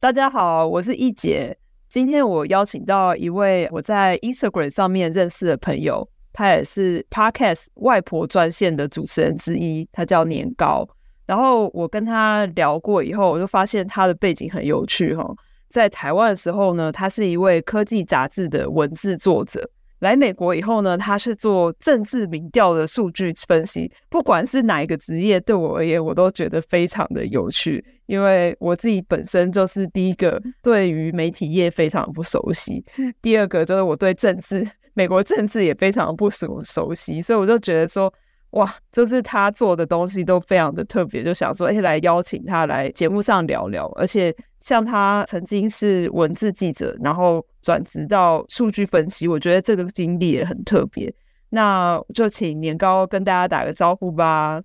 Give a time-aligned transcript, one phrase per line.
[0.00, 1.58] 大家好，我是易姐。
[1.88, 10.88] 今天我邀请到一位我在 Instagram 上面认识的朋友，他也是 Podcast 外婆专线的主持人之一，他叫年糕。
[11.26, 15.28] 然后我跟他聊过以后，我就发现他的背景很有趣哈。
[15.68, 19.68] 在台湾的时候呢，他是一位科技杂志的文字作者。
[19.98, 23.90] 来美国以后呢，他是做政治民调的数据分析。
[24.08, 27.84] 不管是哪一个职业，对我而言，我都觉得非常的有趣。
[28.08, 32.84] 因为我自己本身就是第一个对于媒体业非常不熟悉，
[33.22, 38.12] 第二个就是我对政治、美国政治也非常不熟熟悉，所以我就觉得说。
[38.52, 43.86] 哇，就是他做的东西都非常的特别，就想说，哎，来邀请他来节目上聊聊。
[43.94, 51.14] 而且，像他曾经是文字记者，然后转职到数据分析，我觉得这个经历也很特别。
[51.50, 54.62] 那就请年糕跟大家打个招呼吧。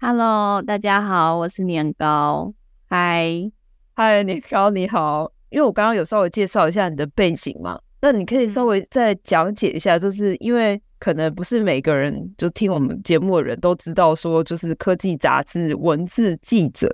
[0.00, 2.52] Hello，大家好，我是年糕。
[2.88, 3.50] 嗨，
[3.94, 5.32] 嗨，你好你好。
[5.50, 10.80] 因为我刚刚有稍微介绍一下你的背景嘛，那你可以稍微再讲解一下，就是因为。
[11.00, 16.88] 可能不是每个人就听我们节目的人都知道，说就是科技杂志文字记者，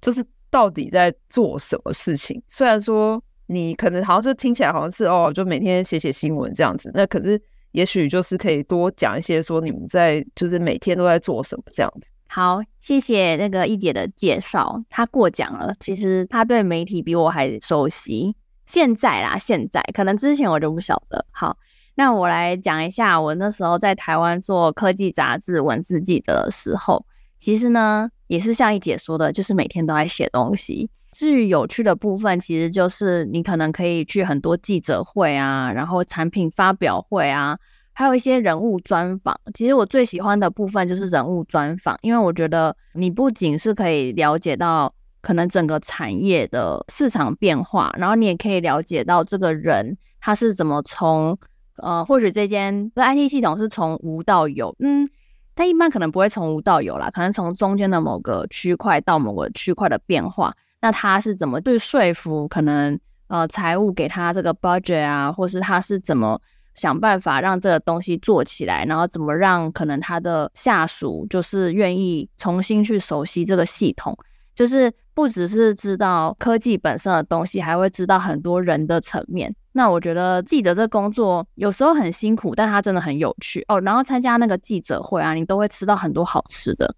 [0.00, 2.42] 就是到底在做什么事情。
[2.48, 12.10] 虽然说你可能好像就听起来好像是哦，就每天写写新闻这样子，那可是也许就是可以多讲一些说你们在就是每天都在做什么这样子。
[12.34, 15.74] 好，谢谢那个易姐的介绍，她过奖了。
[15.78, 18.34] 其实她对媒体比我还熟悉。
[18.64, 21.26] 现在啦，现在可能之前我就不晓得。
[21.30, 21.54] 好。
[21.94, 27.04] 那我来讲一下，我那时候在台湾做科技杂志文字记者的时候，
[27.38, 30.88] 其实呢也是像易姐说的，就是每天都在写东西。
[31.10, 37.58] 至于有趣的部分，其实就是你可能可以去很多记者会啊，然后产品发表会啊，
[37.92, 39.38] 还有一些人物专访。
[39.54, 51.38] 其实我最喜欢的部分就是人物专访，因为我觉得你不仅是可以了解到可能整个产业的市场变化，然后你也可以了解到这个人他是怎么从。
[51.76, 55.08] 呃，或许这间 IT 系统是从无到有，嗯，
[55.54, 62.96] 但一般可能不会从无到有啦，可能从中间的某个区块到某个区块的变化，那他是怎么去说服可能
[63.28, 66.38] 呃财务给他这个 budget 啊，或是他是怎么
[66.74, 74.16] 想办法让这个东西做起来，然后怎么让可能他的下属就是愿意重新去熟悉这个系统。
[74.54, 79.54] 就是不只是知道科技本身的东西，还会知道很多人的层面。
[79.72, 83.80] 那我觉得记者这工作有时候很辛苦，但它真的很有趣哦。
[83.80, 86.94] 然后参加那个记者会啊，你都会吃到很多好吃的。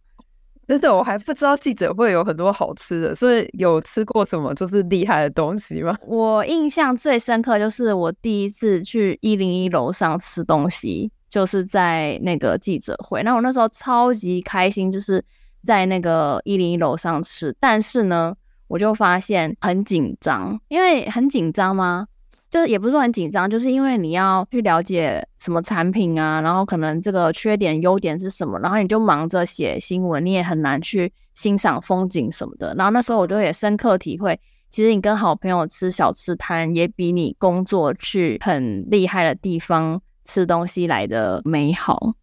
[0.67, 5.97] 真的，我还不知道记者会有很多好吃的，所以有吃过什么就是厉害的东西吗？
[6.07, 13.23] 我印象最深刻就是我第一次去一零一楼上吃东西，就是在那个记者会。
[13.23, 15.25] 那我那时候超级开心，就是。
[15.67, 18.35] 在那个一零一楼上吃，但是呢，
[18.69, 22.07] 我就发现很紧张，因为很紧张吗？
[22.55, 32.73] 就是也不是说很紧张，就是因为你要去了解什么产品啊，然后可能这个缺点、优点是什么，然后你就忙着写新闻，你也很难去欣赏风景什么的。
[32.79, 34.39] 然后那时候我就也深刻体会，
[34.71, 42.15] 其实你跟好朋友吃小吃摊，也比你工作去很厉害的地方吃东西来的美好。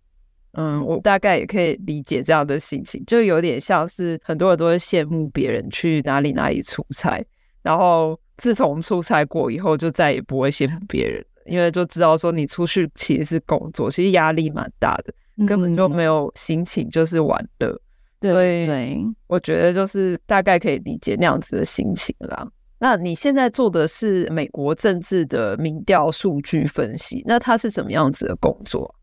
[0.54, 7.22] 嗯，我大概也可以理解这样的心情，就有点像是很多人都会羡慕别人去哪里哪里出差，
[7.62, 15.14] 然后自从出差过以后，就再也不会羡慕别人，因为就知道说你出去其实是工作，其实压力蛮大的，
[15.46, 17.80] 根本就没有心情就是玩乐。
[18.20, 22.48] 对，所以我觉得就是大概可以理解那样子的心情啦。
[22.80, 28.96] 那你现在做的是美国政治的民调数据分析，那它是怎么样子的工作？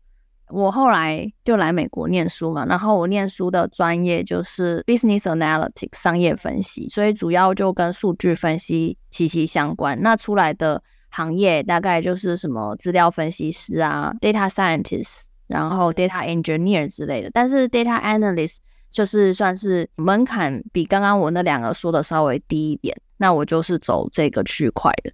[0.51, 9.99] 我后来就来美国念书嘛，然后我念书的专业就是 business analytics 商业分析，所以主要就跟数据分析息息相关。
[10.01, 17.29] 那出来的行业大概就是什么资料分析师啊，data scientist，然后 data engineer 之类的。
[17.31, 18.57] 但是 data analyst
[18.89, 22.95] 就是算是门槛比刚刚我那两个说的稍微低一点。
[23.17, 25.11] 那我就是走这个区块的，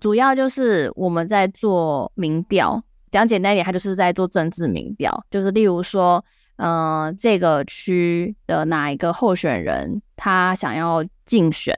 [0.00, 2.82] 主要就是我们在做民调。
[3.10, 6.22] 讲简单一点，他就是在做政治民调，就是例如说，
[6.56, 11.74] 嗯、呃，这个区的哪一个候选人他想要竞选，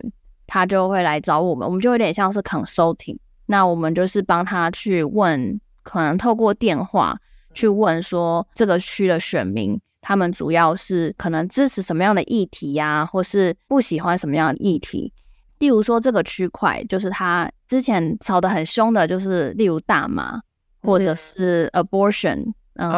[0.47, 3.19] 他就会来找我们，我们就有点像是 consulting。
[3.47, 7.17] 那我们就是帮他去问，可能透过电话
[7.55, 15.13] 去问说，这个区的选民他们主要是可能支持什么样的议题呀、或是不喜欢什么样的议题。
[15.59, 20.41] 例如说，这个区块就是他之前吵得很凶的，就是例如大麻。
[20.83, 22.91] 或者是 abortion，嗯，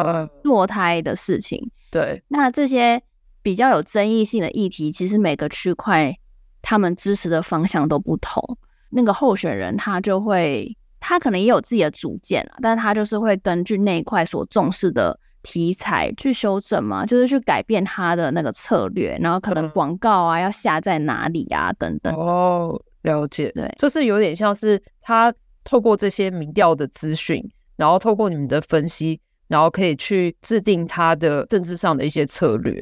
[0.43, 1.69] 堕、uh, 胎的事情。
[1.91, 3.01] 对，那这些
[3.41, 6.15] 比较有争议性的议题，其实每个区块
[6.61, 8.57] 他们支持的方向都不同。
[8.89, 22.13] 那个候选人他就会，他可能也有自己的主见啊，但是他就是会根据那一块所重视的题材去修正嘛，就是去改变他的那个策略，然后可能广告啊要下在哪里啊等等。
[22.15, 27.43] 哦，了解，对，就是有点像是他透过这些民调的资讯。
[27.81, 32.73] 然后透过你们的分析，然后可以去制定他的政治上的一些策略。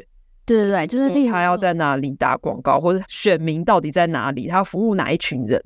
[0.46, 5.57] 对对对，就是他要在哪里打广告，或者选民到底在哪里，他服务哪一群人。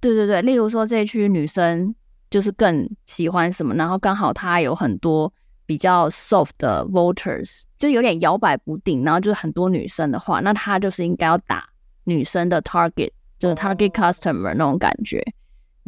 [0.00, 1.94] 对对对，例如说这一区女生
[2.30, 5.30] 就是更喜欢什么，然后刚好他有很多
[5.66, 11.68] 比较 soft 的 voters，就有点摇摆不定，然后就是很多女生的话，那他就是应该要打
[12.04, 15.22] 女生的 target，就是 target customer 那种感觉。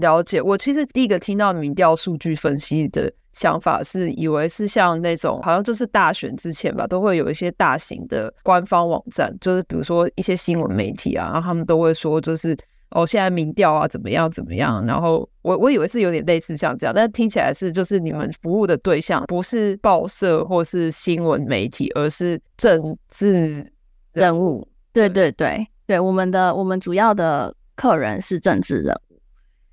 [0.01, 12.57] 了解，我其实第一个听到民调数据分析的想法是，以为是像那种好像就是大选之前吧，都会有一些大型的官方网站，就是比如说一些新闻媒体啊，然后他们都会说，就是
[12.91, 14.85] 哦，现在民调啊怎么样怎么样。
[14.85, 23.73] 然后我我以为是有点类似像这样，但听起来是就是你们服务的对象不是报社或是新闻媒体，而是政治
[24.13, 24.67] 人物。
[24.93, 29.10] 对对对对，我们的我们主要的客人是政治人物。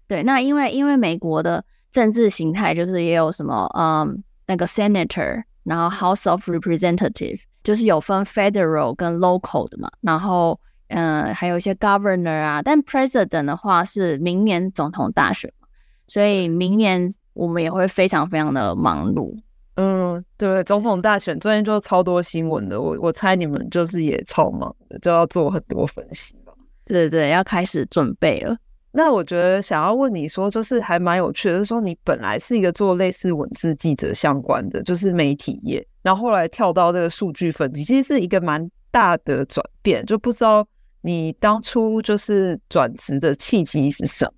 [0.08, 15.68] 对，那因为因为美国的政治形态就是也有什么，嗯，那个 senator，然后 House of Representative，就是有分 federal 跟 local 的嘛，然后嗯，还有一些 governor 啊，但 president 的话是明年总统大选嘛，
[16.08, 19.36] 所以明年我们也会非常非常的忙碌。
[19.76, 26.54] 嗯，对，总统大选最近就超多新闻的，我我猜你们就是也超忙的，就要做很多分析吧。
[26.86, 28.58] 对对，要开始准备了。
[28.98, 40.68] 那我觉得想要问你说，就是还蛮有趣的，就是说你本来是一个做类似文字记者相关的，就是媒体业，然后后来跳到这个数据分析，其实是一个蛮大的转变，就不知道
[41.02, 44.32] 你当初就是转职的契机是什么？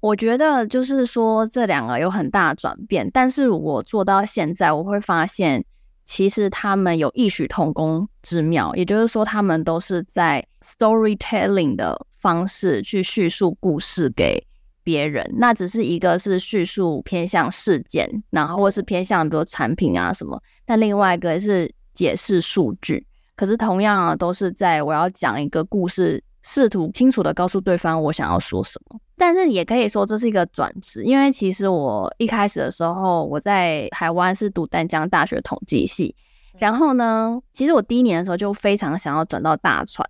[0.00, 5.64] 我觉得就是说这两个有很大的转变，但是我做到现在，我会发现
[6.04, 11.98] 其实他们有异曲同工之妙，也就是说他们都是在 storytelling 的。
[12.20, 14.44] 方式去叙述故事给
[14.82, 23.06] 别人，那只是一个是叙述偏向事件，然后或是偏向比如产品啊什么，但另外一个是解释数据。
[23.36, 28.98] 可是同样啊，都是在我要讲一个故事，试图清楚的告诉对方我想要说什么。
[29.16, 36.14] 但是也可以说这是一个转职，因为其实我一开始的时候我在台湾是读淡江大学统计系，
[36.58, 40.08] 然后呢，其实我第一年的时候就非常想要转到大传。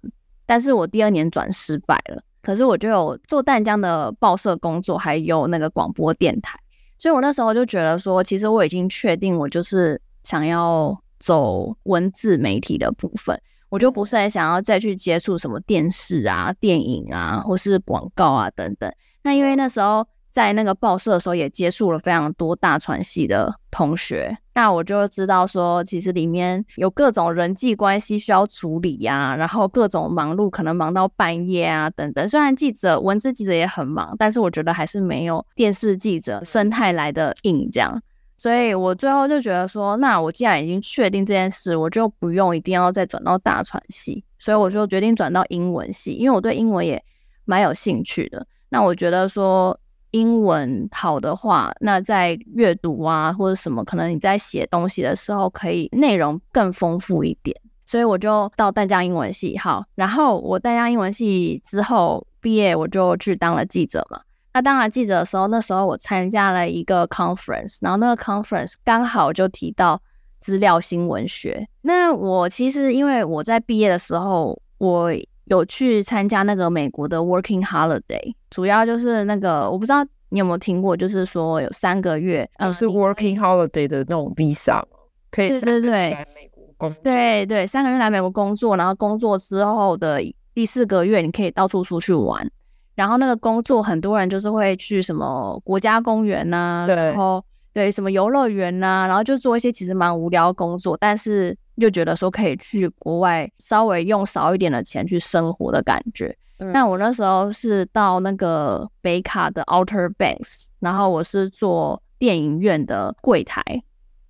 [0.48, 6.58] 但是我第二年转失败了，可是我就有做淡江的报社工作，还有那个广播电台，
[6.96, 13.38] 所以我那时候就觉得说，其实我已经确定我就是想要走文字媒体的部分，
[13.68, 18.90] 我就不是很想要再去接触什么电视啊、电影啊，或是广告啊等等。
[19.22, 20.06] 那因为那时候。
[20.30, 32.28] 在那个报社的时候，也接触了非常多大传系的同学，那我就知道说，其实里面有各种人际关系需要处理呀、啊，然后各种忙碌，可能忙到半夜啊等等。
[32.28, 38.00] 虽然记者、文字记者也很忙，但是我觉得还是没有电视记者生态来的硬这样。
[38.36, 47.02] 所以我最后就觉得说，那我既然已经确定这件事，我就不用一定要再转到大传系，所以我就决定转到英文系，因为我对英文也
[47.44, 48.46] 蛮有兴趣的。
[48.68, 49.78] 那我觉得说。
[50.10, 57.56] 英文好的话，那在阅读啊或者什么，可能你在写东西的时候，可以内容更丰富一点。
[57.86, 64.20] 所以我就到淡江英文系，好，然后我淡江英文系之后毕业，我就去当了记者嘛。
[64.52, 70.00] 那当了记者的时候，那时候我参加了一个 conference，然后那个 conference 刚好就提到
[70.40, 71.66] 资料新闻学。
[71.82, 75.10] 那我其实因为我在毕业的时候，我
[75.48, 84.82] 有去参加那个美国的 Working Holiday，主要就是那个我不知道你有没有听过，就是说有三个月，呃，是 Working Holiday 的那种 Visa，
[85.30, 90.20] 可以对对对来美国工作，对对，三个月来美国工作，然后工作之后的
[90.54, 92.48] 第四个月，你可以到处出去玩。
[92.94, 106.36] 然后那个工作，很多人就是会去什么国家公园呐、啊，然后对什么游乐园呐、啊，然后就做一些其实蛮无聊的工作，但是又觉得说可以去国外稍微用少一点的钱去生活的感觉。
[106.58, 113.62] 嗯、那我那时候是到那个北卡的 Outer Banks，然后我是做电影院的柜台，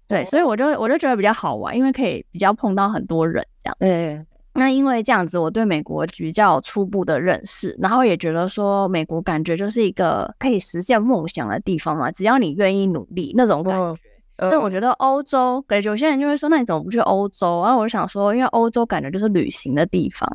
[0.06, 3.76] 对，哦、所以我就我就觉得比较好玩，因为可以比较碰到很多人这样。
[3.80, 4.26] 嗯。
[4.54, 13.96] 那因为这样子，我对美国比较初步的认识，然后也觉得说美国感觉就是一个可以实现梦想的地方嘛，只要你愿意努力那种感觉。
[14.38, 17.60] 但、哦、我觉得欧洲，感觉有些人就会说，那你怎么不去欧洲？
[17.62, 20.28] 然后我就想说，因为欧洲感觉就是旅行的地方，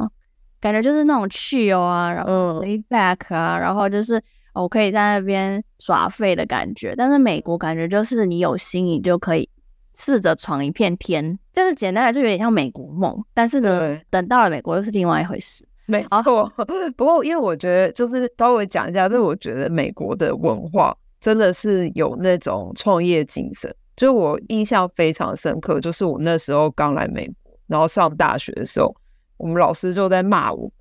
[0.59, 4.21] 感觉就是那种 chill 啊，然后 lay back 啊，然后就是
[4.53, 6.93] 我可以在那边耍废的感觉。
[6.95, 9.49] 但是美国感觉就是你有心，你就可以。
[9.95, 13.15] 试着闯一片天，就是简单来说，有点像美国梦。
[13.31, 15.63] 但是呢，等到了美国又是另外一回事。
[15.85, 16.51] 没错，
[16.97, 23.71] 不过因为我觉得，就是稍微讲一下，就是我觉得美国的文化真的是有那种创业精神。
[23.95, 28.95] 就我印象非常深刻，就是我那时候刚来美国，然后上大学的时候，
[29.37, 30.71] 我们老师就在骂我，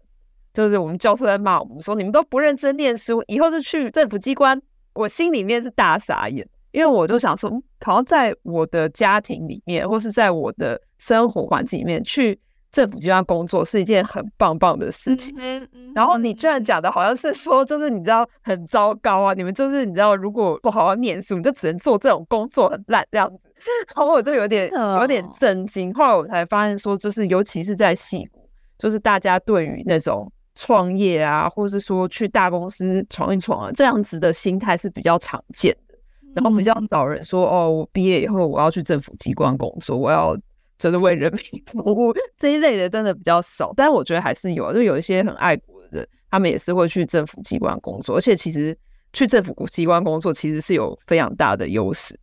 [0.54, 4.60] 就是我们教授在骂我们说，你们都不认真念书，以后就去政府机关。
[4.94, 6.46] 我心里面是大傻眼。
[6.72, 7.50] 因为我就想说，
[7.84, 12.40] 好像在我的家庭里面，或是在我的生活环境里面，去
[12.72, 15.32] 政府机关工作是一件很棒棒的事情。
[15.38, 19.34] 嗯嗯、然后你居然讲的好像是说，就是你知道很糟糕啊！
[19.34, 23.48] 你们就是你知道，如果不好好念书，你就只能做这种工作，很烂这样子。
[23.94, 25.92] 然后我就有点有点震惊。
[25.92, 28.48] 后来我才发现说，就是尤其是在戏谷，
[28.78, 35.94] 就是大家对于那种创业啊，或是说去大公司闯一闯啊，这样子的心态是比较常见的。
[36.34, 40.34] 然后比较少人说哦，我毕业以后我要去政府机关工作，我要
[40.82, 48.76] 真的为人民服务这一类的真的比较少，但我觉得还是有，就有一些很爱国的人，他们也是会去政府机关工作，而且其实
[49.12, 52.18] 去政府机关工作其实是有非常大的优势，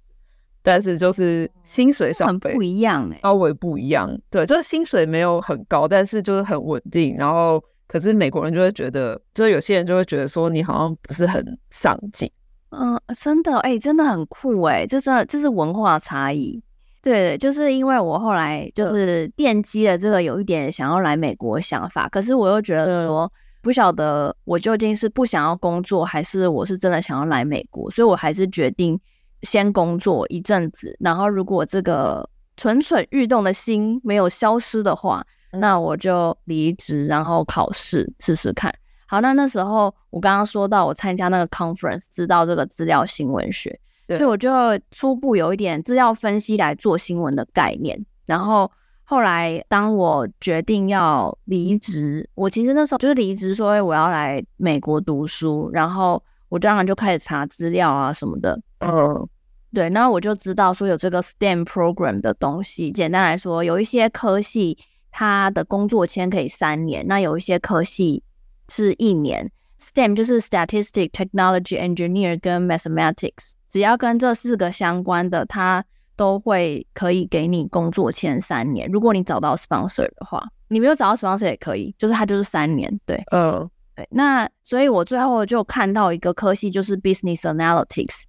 [0.62, 12.30] 但是就是薪水上很不一样哎，稍微不一样，对，就是薪水没有很高，但是就是很稳定，然后可是美国人就会觉得，就是有些人就会觉得说你好像不是很上进。
[12.72, 16.62] 嗯，真的，哎、欸，真的很酷，哎，这是这是文化差异。
[17.02, 29.00] 对，就是因为我后来就是奠基了这个有一点想要来美国的想法，可是我又觉得说不晓得我究竟是不想要工作，还是我是真的想要来美国，所以我还是决定
[29.44, 38.74] 先工作一阵子，然后如果这个蠢蠢欲动的心没有消失的话，那我就离职，然后考试试试看。
[39.08, 43.80] 好，那那时候我刚刚说到我参加那个 conference，知道这个资料新闻学，对
[44.10, 44.50] 所以我就
[44.92, 48.06] 初步有一点资料分析来做新闻的概念。
[48.26, 48.72] 然后
[49.04, 58.62] 后来当我决定要离职，我其实那时候就是离职，说我要来美国读书，然后我当然就开始查资料啊什么的。
[58.80, 59.28] 嗯，
[59.74, 62.92] 对，那我就知道说有这个 STEM program 的东西。
[62.92, 64.78] 简单来说，有一些科系
[65.12, 68.24] 它的工作签可以三年，那有一些科系。
[68.72, 69.52] 是一年
[69.82, 75.84] ，STEM 就是 Statistics、Technology、Engineer 跟 Mathematics，只要跟这四个相关的，它
[76.16, 78.90] 都会可以给你工作签三年。
[78.92, 83.00] 如果你找到 sponsor 的话，你没有找到 sponsor 也可以，就是它就是三年。
[83.06, 83.70] 对，嗯，uh.
[83.96, 84.08] 对。
[84.12, 88.24] 那所以我最后就看到一个科系，就是 Business Analytics，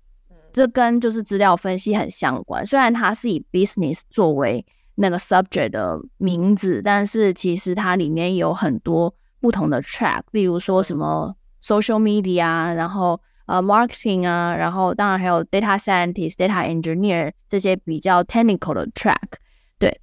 [0.52, 2.64] 这跟就是资料分析很相关。
[2.66, 9.14] 虽然它是以 Business 作为那个 subject 的名字，但是其实它里面有很多。
[9.42, 13.18] 不同的 track，例如说什么 social media，然后
[13.50, 19.16] 呃 marketing 啊，然后当然还有 data scientist、data engineer 这些比较 technical 的 track。
[19.78, 20.00] 对，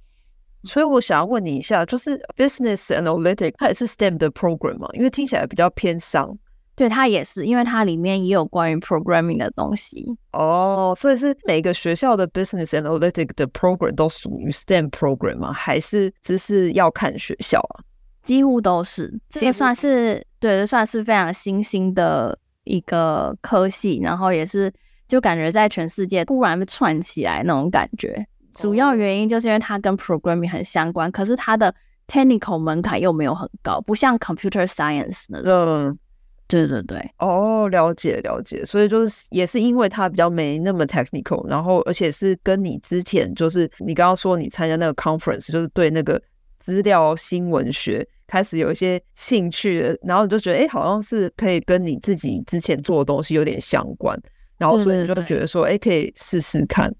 [0.64, 4.88] 所以我想要问你一下，就是 business analytics 它也是 STEM 的 program 吗？
[4.92, 6.36] 因为听起来比较偏商。
[6.76, 10.06] 对，它也是，因为它里面也有关于 programming 的东西。
[10.32, 15.52] 哦，所以是每个学校的 business analytics 的 program 都属于 STEM program 吗？
[15.52, 17.82] 还是只是要看学校啊？
[18.22, 24.72] 几乎都是，这个算是对，算是非常新兴的一个科系，然后也是
[25.06, 28.26] 就感觉在全世界突然被串起来那种感觉。
[28.54, 31.74] 主要原因就是因为它跟 programming 很相关，可是它的
[32.06, 35.98] technical 门槛又没有很高，不像 computer science 那种。
[36.48, 46.18] 对对对，哦，了解了解，所以就是也是因为它比较没那么 technical，然后而且是跟你之前就是你刚刚说你参加那个 conference，就是对那个
[46.68, 54.14] 资料新闻学开始有一些兴趣的，然后你就觉得哎，好像是可以跟你自己之前做的东西有点相关，
[54.58, 56.94] 然后所以你就觉得说哎，可以试试看。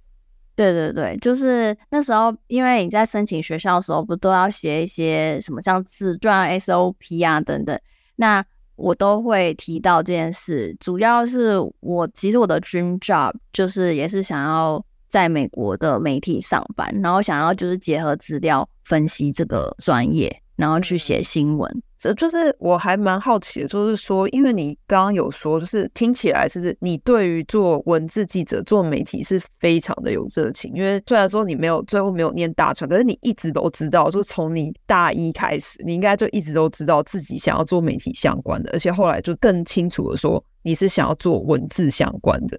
[0.56, 7.78] 对对对，就是那时候，因为你在申请学校的时候，不都要写一些什么像自传、SOP 啊等等，
[8.16, 8.42] 那。
[8.78, 21.82] 我都会提到这件事，主要是我其实我的 dream job 就是也是想要在美国的媒体上班，然后想要就是结合资料分析这个专业，然后去写新闻。
[22.00, 30.72] 这就是我还蛮好奇的，就是说，因为你刚刚有说，就是听起来是你对于做文字记者、做媒体是非常的有热情。
[30.72, 42.56] 因为虽然说你没有最后没有念大传，可是你一直都知道，就从你大一开始，你应该就一直都知道自己想要做媒体相关的，而且后来就更清楚的说你是想要做文字相关的。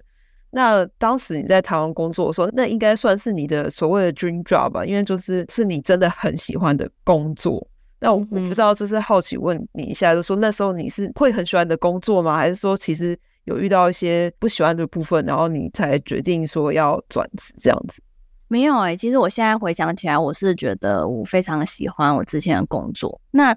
[0.50, 4.84] 那当时你在台湾工作的时候，那应该算是你的所谓的 dream job 吧？
[4.84, 7.66] 因为就是是你真的很喜欢的工作。
[8.00, 12.36] 那我不知道，这是好奇问你一下，就说那时候你是会很喜欢的工作吗？
[12.36, 18.02] 还是说其实有遇到一些不喜欢的部分，然后你才决定说要转职这样子？
[18.48, 23.20] 没有哎、欸，其实我现在回想起来，我是觉得我非常喜欢我之前的工作。
[23.30, 23.56] 那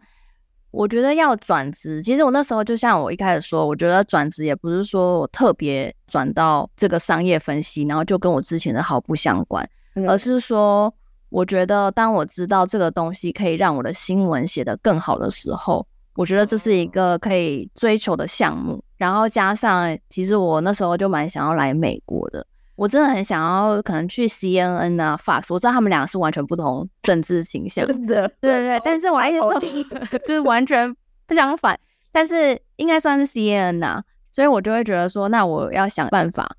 [0.74, 10.94] 我觉得要转职，其实我那时候就像我一开始说，我觉得转职也不是说我特别转到这个商业分析，然后就跟我之前的毫不相关，嗯、而是说。
[11.36, 18.80] 我觉得，当我知道这个东西可以让我的新闻写得更好的时候，我觉得这是一个可以追求的项目。
[18.98, 25.54] 然后加上，其实我那时候就蛮想要来美国的，我真的很想要，可能去 CNN 啊、Fox。
[25.54, 27.96] 我知道他们两个是完全不同政治倾向，对
[28.42, 28.82] 对对。
[28.84, 29.60] 但是我还是说，
[30.26, 30.94] 就是完全
[31.28, 31.80] 不相反。
[32.12, 36.56] 但是应该算是 CNN 啊，所以我就会觉得说，那我要想办法，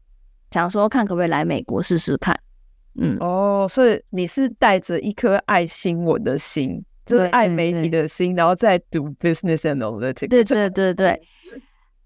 [0.50, 2.38] 想说看可不可以来美国试试看。
[2.96, 10.28] 嗯哦，所以你是带着一颗爱新闻的心，就是爱媒体的心，然后再读 business analytics。
[10.28, 11.20] 对对对对，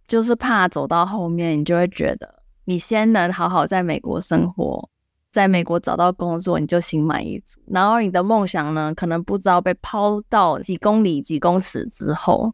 [0.06, 2.37] 就是怕走到后面，你就会觉得
[2.68, 4.86] 你先能好好在美国生活，
[5.32, 7.58] 在美国找到工作，你就心满意足。
[7.66, 12.52] 然后你的梦想呢，可能不知道被抛到几公里、几公尺之后。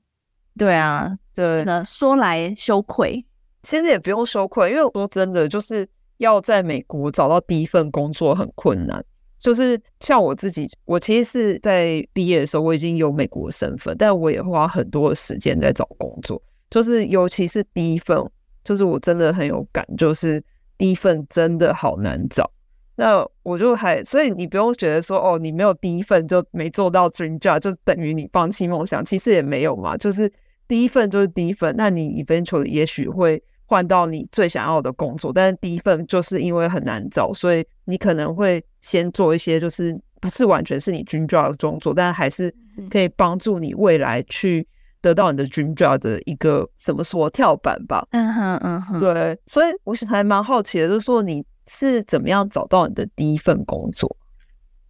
[0.56, 3.26] 对啊，对，那说来羞愧，
[3.64, 5.88] 其实也不用羞愧，因为说真的，就是。
[6.18, 9.04] 要在美国找到第一份工作很困难，
[9.40, 18.16] 就是像我自己，我其实是在毕业的时候我已经有美国身份，但我也花很多的时间在找工作，就是尤其是第一份，
[18.64, 20.42] 就是我真的很有感，就是
[20.76, 22.50] 第一份真的好难找。
[22.96, 30.32] 那我就还，所以你不用觉得说哦，你没有第一份就没做到 dream job，就等于你放弃梦想，其实也没有嘛，就是
[30.66, 33.40] 第一份就是第一份，那你 eventually 也许会。
[33.66, 42.54] 换到你最想要的工作，但是第一份就是因为很难找，所以你可能会先做一些就是不是完全是你 dream job 的工作，但还是
[42.90, 44.64] 可以帮助你未来去
[45.04, 48.06] 得到你的 dream job 的一个怎么说跳板吧。
[48.12, 54.16] 嗯哼嗯哼，对，所以我还蛮好奇的，就是说你是怎么样找到你的第一份工作？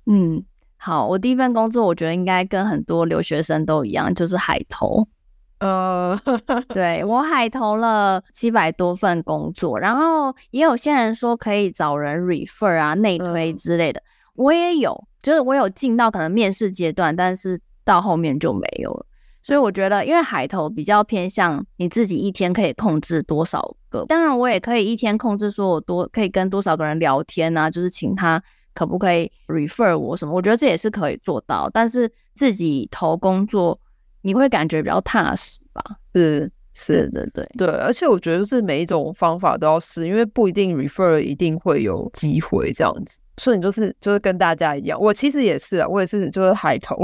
[0.07, 0.41] 嗯，
[0.77, 5.05] 好，我第一份工作我觉得应该跟很多留学生都一样，就是海投。
[5.59, 6.17] 呃，
[6.73, 14.01] 对，我海投了七百多份工作，然后也有些人说可以找人 refer 啊、内推之类的，
[14.37, 19.07] 我也有，就是我有进到可能面试阶段，但是到后面就没有了。
[19.45, 33.79] 所以我觉得，因为海投比较偏向你自己一天可以控制多少个，当然我也可以一天控制说我多可以跟多少个人聊天啊，就是请他可不可以 refer 我什么，我觉得这也是可以做到，但是自己投工作。
[34.27, 35.85] 你会感觉比较踏实吧？
[36.15, 43.21] 是是的，对对，而且我觉得是每一种方法都要试，因为不一定 refer 一定会有机会这样子。
[43.37, 46.97] 所以你就是就是跟大家一样，我其实也是啊，我也是就是海投，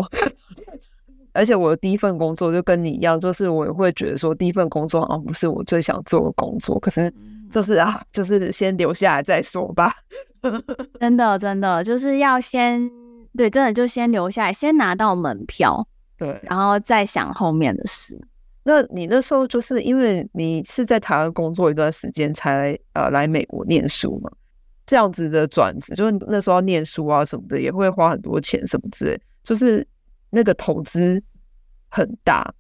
[1.33, 7.13] 而且我的第一份工作就跟你一样，就是我也会觉得说第一份工作好像不是我最想做的工作，可是
[7.51, 9.93] 就是啊，就是先留下来再说吧。
[11.01, 12.91] 真的真的就是要先
[13.37, 15.87] 对，真的就先留下来，先拿到门票。
[16.17, 18.21] 对，然后再想后面的事。
[18.63, 24.31] 那你那时候就是因为你是在台湾工作一段时间才呃来美国念书嘛？
[24.85, 29.87] 这样子的转职，就是那时候要念书啊什么的，也会花很多钱什么之类，就是
[30.31, 31.23] 那个投资
[31.89, 32.55] 很大。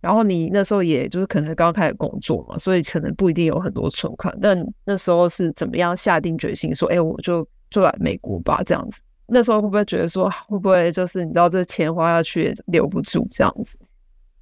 [0.00, 4.36] 然后你那时候也就是可能刚开始工作嘛，所以可能不一定有很多存款。
[4.42, 9.00] 但那时候是怎么样下定决心说，哎，我就就来美国吧，这样子。
[9.26, 13.78] 那时候会不会觉得说，会不会就是你知道这钱花下去也留不住这样子？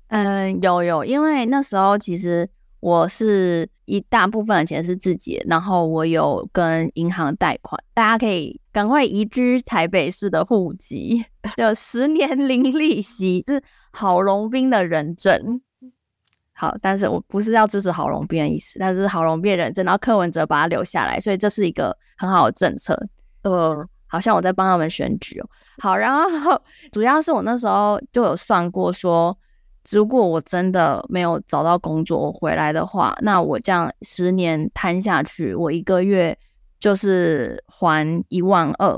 [0.08, 11.24] 嗯，有有，因为那时候其实我是一大部分的钱是自己，然后我有跟银行贷款，大家可以赶快移居台北市的户籍，
[11.56, 15.60] 就十年零利息，是郝龙斌的人证。
[16.54, 22.98] 好，但是我不是要支持郝龙斌的意思，但是郝龙斌人证，然后柯文哲把他留下来，所以这是一个很好的政策。
[23.42, 25.48] 呃，好像我在帮他们选举哦。
[25.78, 26.60] 好，然后
[26.92, 29.36] 主要是我那时候就有算过说。
[29.90, 36.38] 如果我真的没有找到工作，我回来的话，那我这样十年摊下去，我一个月
[36.82, 38.92] 就是还一万二。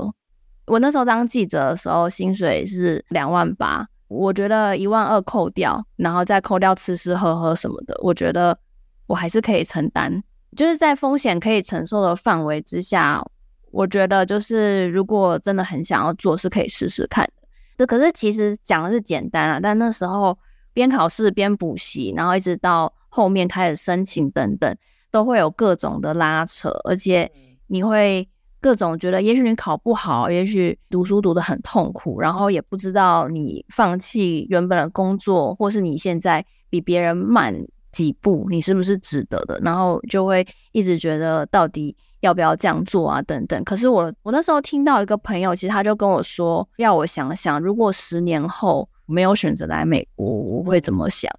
[0.65, 8.57] 我那时候当记者的时候，薪水是两万八，我觉得一万二扣掉，然后再扣掉吃吃喝喝什么的，我觉得
[9.05, 10.23] 我还是可以承担，
[10.57, 13.23] 就是在风险可以承受的范围之下，
[13.69, 17.47] 我觉得就是如果真的很想要做，是可以试试看的。
[17.77, 20.35] 这可是其实讲的是简单啊，但那时候。
[20.75, 24.75] 边考试边补习，然后一直到后面开始申请等等，
[25.09, 27.31] 都会有各种的拉扯，而且
[27.67, 28.27] 你会
[28.61, 37.55] 各种觉得，也许你考不好，也许读书读得很痛苦，然后也不知道你放弃原本的工作，或是你现在比别人慢
[37.91, 39.59] 几步，你是不是值得的？
[39.61, 43.21] 然后就会一直觉得到底要不要这样做啊？
[43.21, 43.63] 等等。
[43.63, 48.89] 可是我我那时候听到一个朋友，其实他就跟我说，要我想想，如果十年后。
[49.07, 51.31] 没有选择来美国，我会怎么想？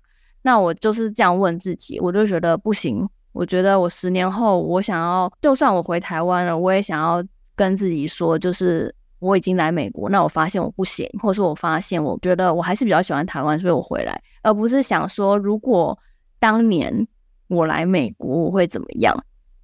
[0.43, 3.05] 那我就是这样问自己，我就觉得不行。
[3.37, 7.23] 我觉得我十年后，我想要，就算我回台湾了，我也想要
[7.55, 10.09] 跟自己说，就是我已经来美国。
[10.09, 15.97] 那我发现我不行，或是我发现我觉得我还是比较喜欢台湾，所以我回来，而不是想说，如果
[16.39, 17.07] 当年
[17.49, 19.15] 我来美国，我会怎么样？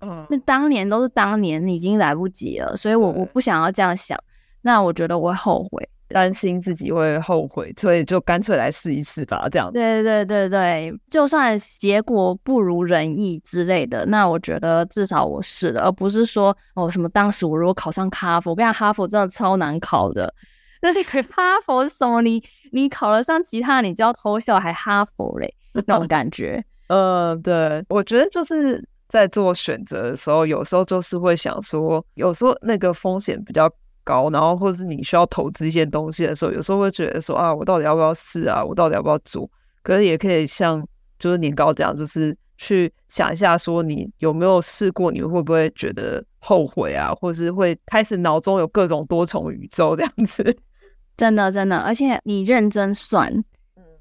[0.00, 4.18] 嗯，那当年都是当年，已经来不及了，所以我我不想要这样想。
[4.60, 5.88] 那我觉得我会后悔。
[6.12, 9.48] 担心自己会后悔，所以就干脆来试一试吧。
[9.50, 20.32] 这样，对对对对，就算结果不如人意之类的，那我觉得至少我试了，而不是说哦什么当时我如果考上哈佛，我跟你讲哈佛真的超难考的。
[20.84, 22.20] 那你哈佛是什么？
[22.22, 25.54] 你你考了上其他，你就要偷笑，还哈佛嘞？
[25.72, 26.64] 那种感觉。
[26.88, 33.70] 嗯，对，我觉得就是在做选择的时候，有时候就是会想说，有时候那个风险比较
[34.04, 38.64] 高，然后或者是你需要投资一些东西的时候，有时候会觉得说啊，我到底要不要试啊？
[38.64, 39.48] 我到底要不要做？
[39.82, 40.86] 可是也可以像
[41.18, 45.10] 就是年糕这样，就是去想一下，说你有没有试过？
[45.10, 47.12] 你会不会觉得后悔啊？
[47.20, 50.56] 或者是会开始脑中有各种多重宇宙这样子？
[51.16, 53.32] 真的真的，而且你认真算，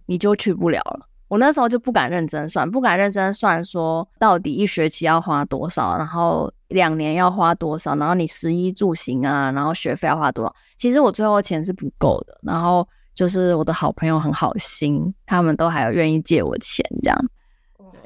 [0.05, 1.07] 你就去不了了。
[1.27, 10.55] 我那时候就不敢认真算，不敢认真算说到底一学期要花多少，然后两年要花多少，然后你食衣住行啊，然后学费要花多少。
[10.77, 17.17] 其实我最后钱是不够的，然后就是我的好朋友很好心，他们都还有愿意借我钱这样。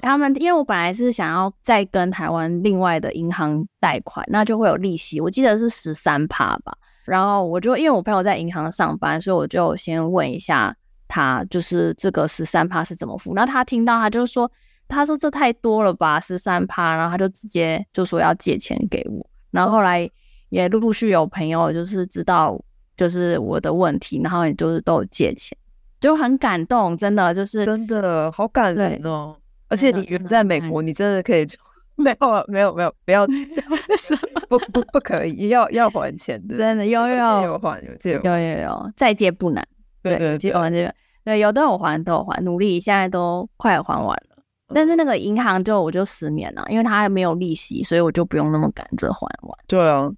[0.02, 6.78] 他们因为我本来是想要再跟台湾另外的银行贷款，那就会有利息，我记得是十三趴吧。
[7.06, 10.76] 然后我就因为我朋友在银行上班，所以我就先问一下。
[11.08, 13.36] 他就是这个十三趴是怎么付？
[13.36, 14.52] 那他听到他就说，
[14.88, 19.26] 他说这太多了吧，十三趴，然后他就直接就说要借钱给我。
[19.52, 20.10] 然后后来
[20.50, 22.60] 也陆陆续续有朋友就是知道
[22.96, 25.58] 就是我的问题，然后也就是都有借钱，
[26.00, 29.36] 就很感动，真的就是真的好感人哦。
[29.68, 31.46] 而且你人在美国，你真的可以
[31.96, 33.26] 没有没有没有不要
[34.48, 39.66] 不不不可以要要还钱的，真的有有有还有借有有有再借不难。
[40.04, 44.35] 对对，借完这边，对，有都有还，都有还，努力，现在都快还完了。
[44.74, 49.58] 但是那个银行就我就十年了，因为它还没有利息，所以我就不用那么赶着还完。
[49.68, 50.10] 对啊，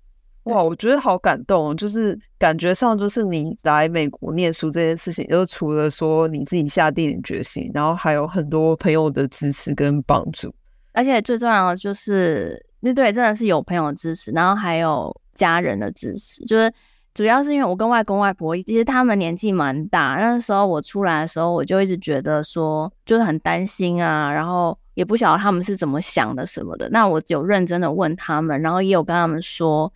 [0.43, 10.53] 哇，我觉得好感动，就是感觉上就是你来美国念书这件事情，就是除了说你自己下定决心，然后还有很多朋友的支持跟帮助，
[10.93, 16.71] 而且最重要的就是那对真的是有朋友的支持，然后还有家人的支持，就是。
[17.17, 20.17] 主要是因为我跟外公外婆，其实他们年纪蛮大。
[20.19, 26.88] 那时候我出来的时候，我就一直觉得说，就是很担心啊，然后也不晓得他们是怎么想的什么的。
[26.91, 29.91] 那我有认真的问他们，然后也有跟他们说，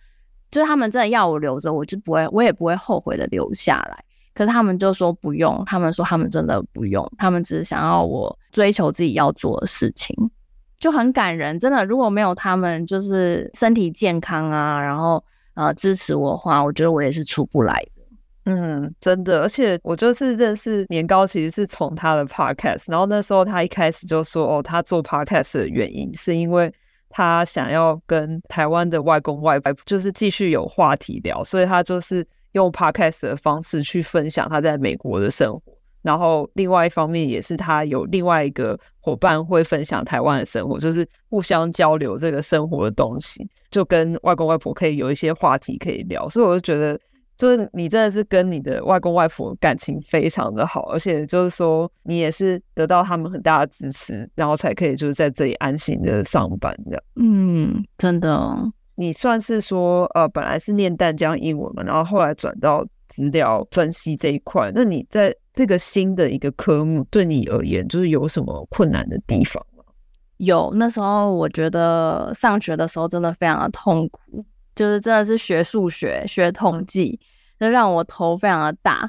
[0.50, 4.04] 就是他们真的要我留着，我就不会，我也不会后悔的留下来。
[4.34, 10.12] 可是他们就说不用，他们说他们真的不用，他们只是想要我追求自己要做的事情，
[10.80, 11.56] 就很感人。
[11.60, 15.22] 真的，如果没有他们，就是身体健康啊，然后。
[15.54, 18.02] 啊，支持我的话，我觉得我也是出不来的。
[18.44, 22.84] 嗯，真的，而且我就是认识年糕，其实是从他的 podcast。
[22.88, 26.72] 然后那时候他一开始就说，哦，他做 podcast 的原因是因为
[27.08, 35.72] 他想要跟台湾的外公外婆就是继续有话题聊，所以他就是用 podcast 的方式去分享他在美国的生活。
[36.02, 46.98] 然后另外一方面也是他有另外一个伙伴会分享台湾的生活，就是互相交流这个生活的东西，就跟外公外婆可以有一些话题可以聊，所以我就觉得，
[47.36, 57.02] 就是你真的是跟你的外公外婆感情非常的好，而且就是说你也是得到他们很大的支持，然后才可以就是在这里安心的上班这样。
[57.16, 69.84] 嗯，真的，哦你算是说呃本来是念淡江英文嘛，然后后来转到资料分析这一块，那你在这个新的一个科目对你而言，就是有什么困难的地方吗？
[70.38, 77.20] 有，那时候我觉得上学的时候真的非常的痛苦，就是真的是学数学、学统计，
[77.60, 79.08] 就让我头非常的大。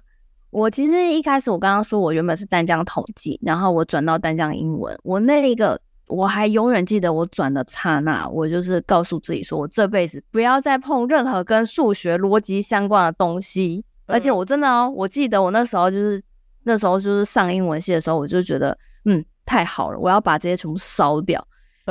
[0.49, 13.83] 我其实一开始我刚刚说我原本是单江统计，然后我转到单江英文，我那一个我还永远记得我转的刹那，我就是告诉自己说，我这辈子不要再碰任何跟数学逻辑相关的东西。
[14.05, 16.21] 而且我真的哦，我记得我那时候就是
[16.63, 21.45] 那时候就是上英文系的时候，我就觉得嗯，太好了，我要把这些全部烧掉。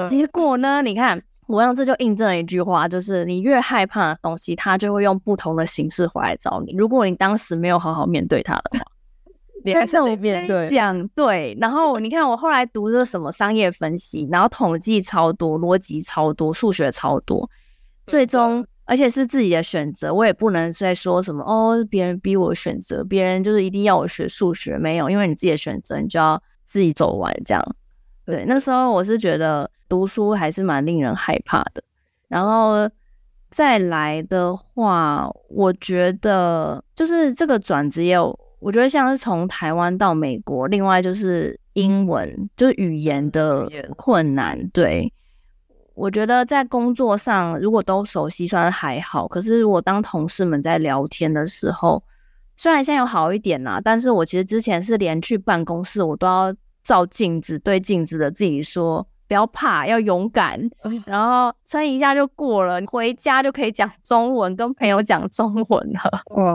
[0.09, 6.75] 结果呢，你看我让这就印证了一句话，就是你越害怕的东西，它就会用不同的形式回来找你。
[6.77, 8.85] 如果你当时没有好好面对它的话，
[9.65, 10.67] 你还是得面对。
[10.69, 17.49] 讲对，然后你看我后来读的什么商业分析，然后统计超多，逻辑超多，数学超多，
[18.07, 18.67] 最终。
[18.85, 27.77] 而且是自己的选择，我也不能再说什么哦，别人逼我选择，别人就是一定要我学数学，没有，因为你自己的选择，你就要自己走完这样。
[28.25, 31.83] 对，那时候我是觉得读书还是蛮令人害怕的。
[32.29, 32.89] 然后
[33.51, 38.17] 再来的话，我觉得就是这个转职业，
[38.59, 45.13] 我觉得像是从台湾到美国，另外就是英文，就是语言的困难，对。
[45.95, 49.29] 我觉得在工作上，如果都熟悉，算是还好。
[49.29, 52.03] 可是如果当同事们在聊天的时候，
[52.57, 60.61] 虽然现在有好一点啦，但是我其实之前是连去办公室，我都要照镜子，对镜子的自己说，不要怕，要勇敢，
[61.07, 62.81] 然后撑一下就过了。
[62.81, 66.23] 你回家就可以讲中文，跟朋友讲中文了。
[66.37, 66.55] 哇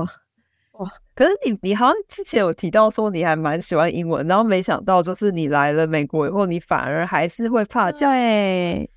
[0.73, 0.91] 哇！
[1.15, 8.11] 可是你你好像之前有提到说你还蛮喜欢英文，然后没想到就是你来了美国以后，你反而还是会怕讲。
[8.11, 8.89] 对。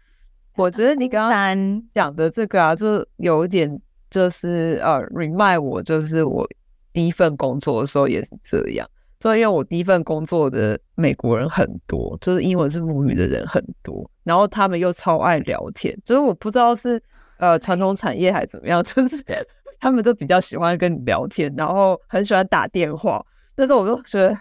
[0.61, 6.47] 我觉得你刚刚讲的这个啊，就有一点就是呃，remind 我，就是我
[6.93, 8.87] 第一份工作的时候也是这样。
[9.19, 17.03] 就因为我第一份工作的美国人很多，就是英文是母语的人很多，然后他们又超爱聊天，就是我不知道是
[17.39, 19.25] 呃传统产业还是怎么样， 就是
[19.81, 23.25] 他们都比较喜欢跟你聊天，然后很喜欢打电话。
[23.55, 24.37] 但是我就觉得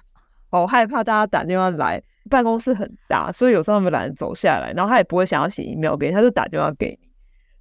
[0.50, 2.04] 好害怕大家打电话来。
[2.30, 7.10] 办公室很大，所以有时候他们懒得走下来，然后他也不会想要写 email 给你，他就打电话给你。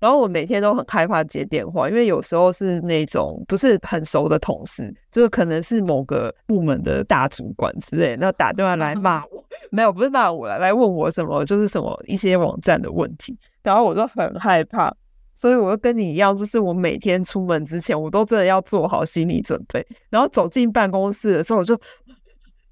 [0.00, 14.94] 然后我每天都很害怕接电话，因为有时候是那种不是很熟的同事，就是可能是某个部门的大主管之类，那打电话来骂我， 没有，不是骂我来，来问我什么，就是什么一些网站的问题，然后我就很害怕，
[15.35, 21.76] 所以我就跟你一样，就是我每天出门之前，我都真的要做好心理准备，然后走进办公室的时候，我就。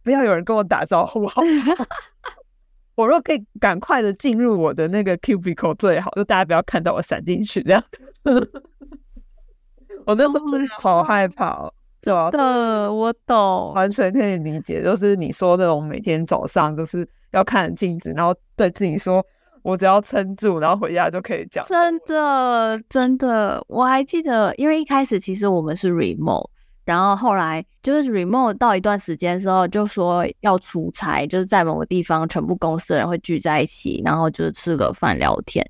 [0.06, 1.84] 不要有人跟我打招呼，好不好？
[2.94, 7.82] 我若可以赶快的进入我的那个 cubicle 最好，就大家不要看到我闪进去这样。
[10.06, 10.42] 我那时候
[10.78, 11.68] 好害怕，
[12.00, 12.30] 对吧？
[12.30, 14.80] 的，我懂，完全可以理解。
[14.80, 19.26] 就是你说那种每天早上都是要看镜子，然后对自己说
[19.62, 26.48] ：“我只要撑住，然后回家就可以讲。”真的，真的，我还记得，因为一开始其实我们是 remote。
[26.87, 35.68] 然后后来就是 remote 到一段时间的时候，就说要出差，就是在某个地方，全部公司的人会聚在一起，然后就是吃个饭聊天。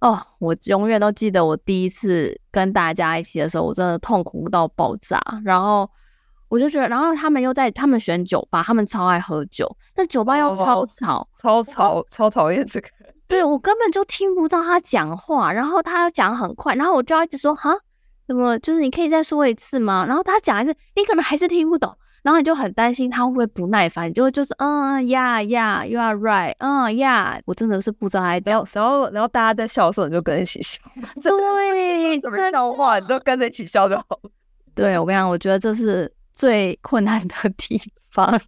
[0.00, 5.20] 哦，我永远都记得我第一次跟大家一起的时候，我真的痛苦到爆炸。
[5.44, 5.90] 然后
[6.48, 12.88] 我就觉得，然后他们又在他们选酒吧，他们超爱喝酒，但酒吧又超吵，超吵，超讨厌这个。
[13.26, 17.74] 对，我根本就听不到他讲话，然后他又讲很快，然后我就要一直说哈。
[18.28, 18.58] 怎么？
[18.58, 20.04] 就是你可以再说一次吗？
[20.06, 28.64] 然后他讲一次，你可能还是听不懂，然后你就很担心他会不会不耐烦，你就会就是嗯呀呀，you are right，嗯呀，我真的是不知道他在讲。
[28.74, 30.78] 然后然后大家在笑的时候，你就跟着一起笑。
[30.94, 34.04] 对， 怎么笑话，你就跟着一起笑就好。
[34.74, 38.38] 对，我跟你讲，我觉得这是最困难的地方。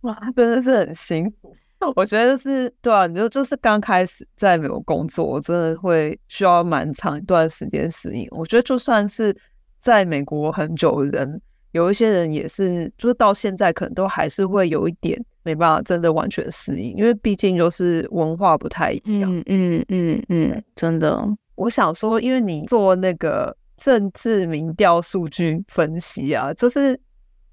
[0.00, 1.54] 哇，真的是很辛苦。
[1.96, 8.26] 我觉得是对啊，你就就是刚开始在美国工作，我真的会需要蛮长一段时间适应。
[8.30, 9.34] 我觉得就算是
[9.78, 11.40] 在美国很久的人，
[11.72, 19.34] 有一些人也是，就是到现在可能都还是会有一点没办法真的完全适应，因为毕竟就是文化不太一样。
[19.34, 21.26] 嗯嗯嗯嗯，真的。
[21.54, 26.98] 我想说，因为你做那个政治民调数据分析啊，就是。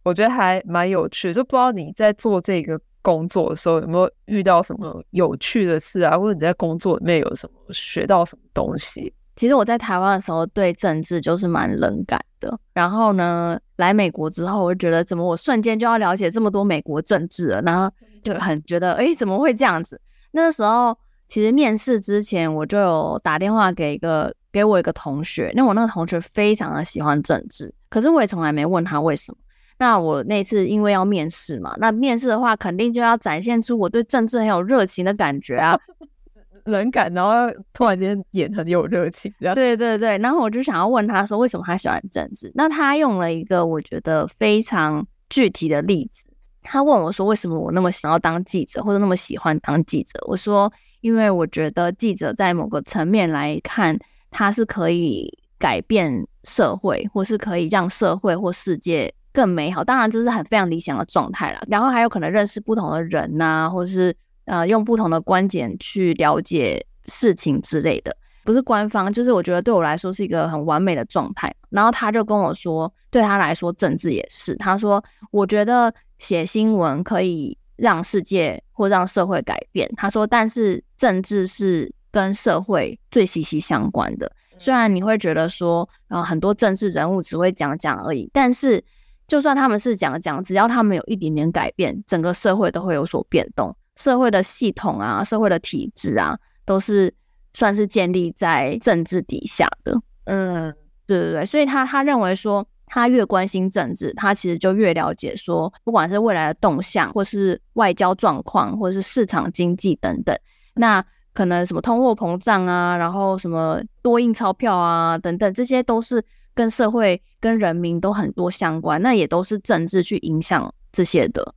[0.04, 9.14] 我觉得还蛮有趣，就不知道你在做这个工作的时候有没有遇到什么有趣的事啊，或者你在工作里面有什么学到什么东西？
[9.38, 17.90] 其实我在台湾的时候对政治就是蛮冷感的，然后呢，来美国之后，我就觉得怎么我瞬间就要了解这么多美国政治了，然后
[18.22, 20.02] 就很觉得哎，怎么会这样子？
[20.32, 20.94] 那个时候
[21.30, 29.38] 其实面试之前我就有打电话给一个给我一个同学，那我那个同学非常的喜欢政治，可是我也从来没问他为什么。
[29.80, 35.80] 那我那次因为要面试嘛，那面试的话肯定就要展现出我对政治很有热情的感觉啊，
[36.66, 37.32] 冷感，然后
[37.74, 39.54] 突然间演很有热情，这样。
[39.56, 42.52] 对对对，然后我就想要问他说为什么他喜欢政治？
[42.56, 46.26] 那他用了一个我觉得非常具体的例子，
[46.64, 50.20] 他问我说为什么我那么想要当记者，或者那么喜欢当记者？
[50.28, 53.98] 我说因为我觉得记者在某个层面来看，
[54.32, 59.14] 他是可以改变社会，或是可以让社会或世界。
[59.38, 61.60] 更美好，当然这是很非常理想的状态了。
[61.68, 64.12] 然后还有可能认识不同的人呐、啊，或者是
[64.46, 71.54] 呃用不同的观点去了解事情之类的，不是官方，就是我觉得对我来说是一个很完美的状态。
[71.70, 74.56] 然后他就跟我说，对他来说政治也是。
[74.56, 79.88] 他说，我觉得写新闻可以让世界或让社会改变。
[79.98, 84.32] 他说，但是政治是跟社会最息息相关的。
[84.58, 88.84] 虽然你会觉得说，呃，很多政治人物只会讲讲而已，但是。
[89.28, 93.76] 就算他们是讲讲，只要他们有一点点改变，整个社会都会有所变动。
[93.98, 97.14] 社会的系统啊，社会的体制啊，都是
[97.54, 100.00] 算是建立在政治底下的。
[100.26, 100.74] 嗯，
[101.06, 110.34] 对对对，所以他他认为说，他越关心政治，他其实就越了解说，不管是未来的动向，或是外交状况，或是市场经济等等，
[110.76, 116.24] 那可能什么通货膨胀啊，然后什么多印钞票啊，等等，这些都是。
[116.58, 121.54] 跟社会、跟人民都很多相关，那也都是政治去影响这些的，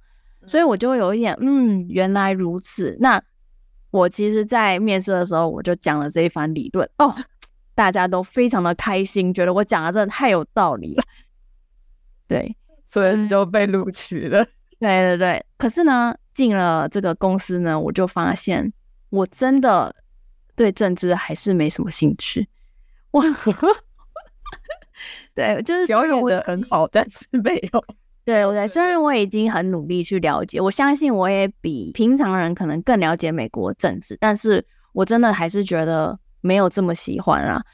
[0.46, 2.98] 所以我就会有一点，嗯，原来如此。
[3.00, 3.18] 那
[3.90, 7.16] 我其实，在面试的时候，我就讲了这一番理论，哦，
[7.74, 11.02] 大家都非常的开心，觉得我讲的真的太有道理了，
[12.28, 14.44] 对， 所以就被录取了。
[14.78, 18.70] 对对对，可是呢，进了这个公司呢，我就发现
[19.08, 19.96] 我真的
[20.54, 22.46] 对政治还是没什么兴趣，
[23.12, 23.24] 我。
[25.34, 27.84] 对，就是表演的很好，但是没有。
[28.22, 37.64] 对，我在虽然我已经很努力去了解，我相信我也比平常人可能更了解美国政治，但是我真的还是觉得没有这么喜欢啦。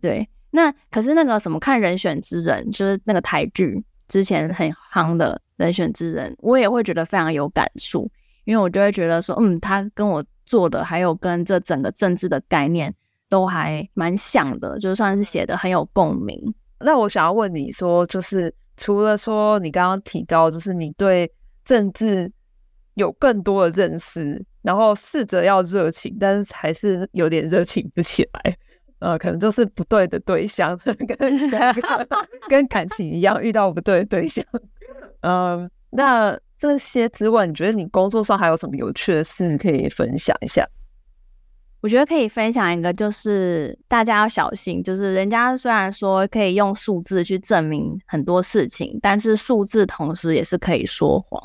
[0.00, 8.10] 对，那可是那个什么看人选之人，就是那个台剧之前很夯的人选之人，我也会觉得非常有感触，
[8.44, 12.92] 因为我就会觉得说，嗯，他跟我做的，还有跟这整个政治的概念
[13.30, 16.52] 都还蛮像的，就算是写的很有共鸣。
[16.84, 21.30] 那我想要问你说，就是除了说你刚刚提到，就是你对
[21.64, 22.30] 政治
[22.94, 28.56] 有更多的认识，然后试着要热情，但是还是有点热情不起来，
[28.98, 30.96] 呃，可能就是不对的对象，跟
[32.48, 34.44] 跟，感情一样，遇到不对的对象。
[35.20, 40.66] 嗯、那这些之外，你觉得你工作上还有什么有趣的事可以分享一下？
[41.82, 51.42] 我觉得可以分享一个，就是大家要小心，就是人家虽然说可以用数字去证明很多事情，但是数字同时也是可以说谎。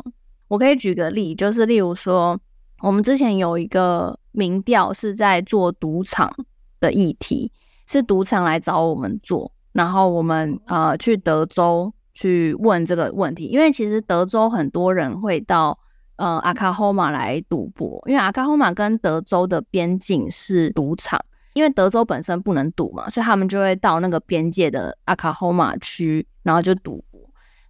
[0.48, 2.40] 我可以举个例，就是例如说，
[2.84, 6.32] 我们之前有一个民调是在做赌场
[6.80, 7.52] 的议题，
[7.88, 15.80] 是赌场来找我们做，然后我们呃去德州去问这个问题，因为其实德州很多人会到。
[16.18, 21.20] 呃，阿卡霍马来赌博，因为阿卡霍马跟德州的边境是赌场，
[21.54, 27.22] 因为德州本身不能赌嘛，所以他们就会到那个边界的阿卡霍马区，然后就赌博。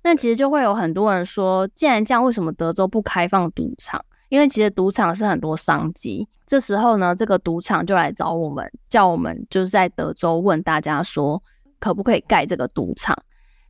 [0.04, 4.04] 那其实就会有很多人说，既然这样，为什么德州不开放赌场？
[4.30, 6.28] 因为其实赌场是很多商机。
[6.46, 11.44] 这时候呢，这个赌场就来找我们，叫我们就是在德州问大家说，
[11.80, 13.18] 可不可以盖这个赌场？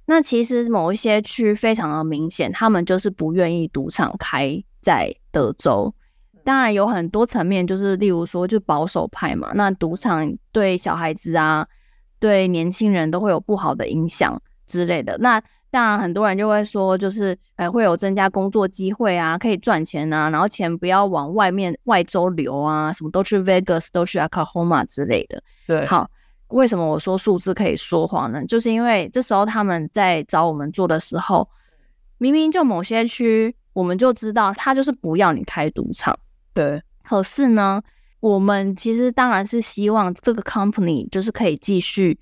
[0.10, 5.93] 那其实某一些区非常的明显，他们就是不愿意赌场开在德州。
[6.46, 11.67] 当然有很多层面，就是例如说就保守派嘛，那赌场对小孩子啊，
[12.20, 15.17] 对年轻人都会有不好的影响之类的。
[15.17, 25.43] 那当然很多人就会说，就是呃会有增加工作机会啊，可以赚钱啊，然后钱不要往外面外州流啊，什么都去 Vegas，都去 Oklahoma 之类的。
[25.68, 26.10] 对，好。
[26.50, 28.45] 为什么我说数字可以说谎呢？
[28.45, 31.50] 就是因为这时候他们在找我们做的时候，
[32.18, 36.18] 明明就某些区，我们就知道他就是不要你开赌场。
[36.54, 36.82] 对。
[37.04, 37.82] 可是呢，
[38.20, 42.20] 我们其实当然是希望这个 company 就是可以继续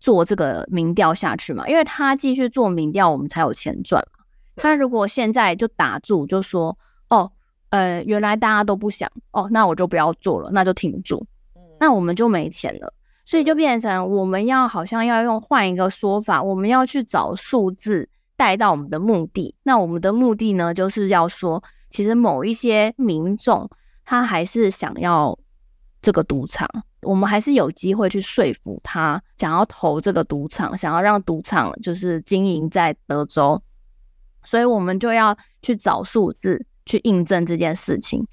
[0.00, 4.24] 做这个民调下去嘛，因为他继续做民调，我们才有钱赚嘛。
[4.56, 6.76] 他如果现在就打住，就说
[7.10, 7.30] 哦，
[7.70, 11.26] 呃，原来大家都不想哦，那我就不要做了，那就停住，
[11.78, 12.94] 那我们就没钱了。
[13.24, 19.54] 所以就变成我们要好像要用换一个说法，我们要去找数字带到我们的目的。
[19.62, 23.70] 那我们的目的呢，就是要说，其实某一些民众
[24.04, 25.38] 他还是想要
[26.02, 26.68] 这个赌场，
[27.02, 33.62] 我们还是有机会去说服他，想要投这个赌场，想要让赌场就是经营在德州。
[34.44, 38.26] 所以我们就要去找数字去印证这件事情。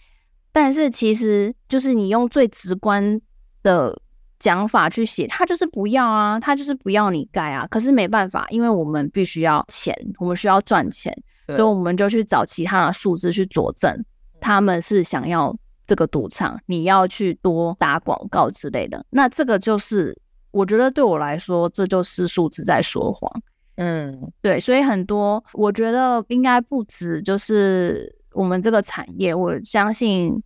[0.52, 3.22] 但是其实就是你用最直观
[3.62, 4.02] 的。
[4.40, 7.68] 讲法去写，他就是不要啊，他就是不要你盖啊。
[7.68, 11.14] 可是没办法，因为我们必须要钱，我们需要赚钱，
[11.48, 13.94] 所以我们就去找其他的数字去佐证，
[14.40, 15.54] 他们是想要
[15.86, 19.06] 这个赌场，你要去多打广告之类的。
[19.10, 20.18] 那这个就是，
[20.52, 23.30] 我觉得对我来说，这就是数字在说谎。
[23.76, 30.42] 嗯，对，所以很多，我觉得应该不止就是我们这个产业，我相信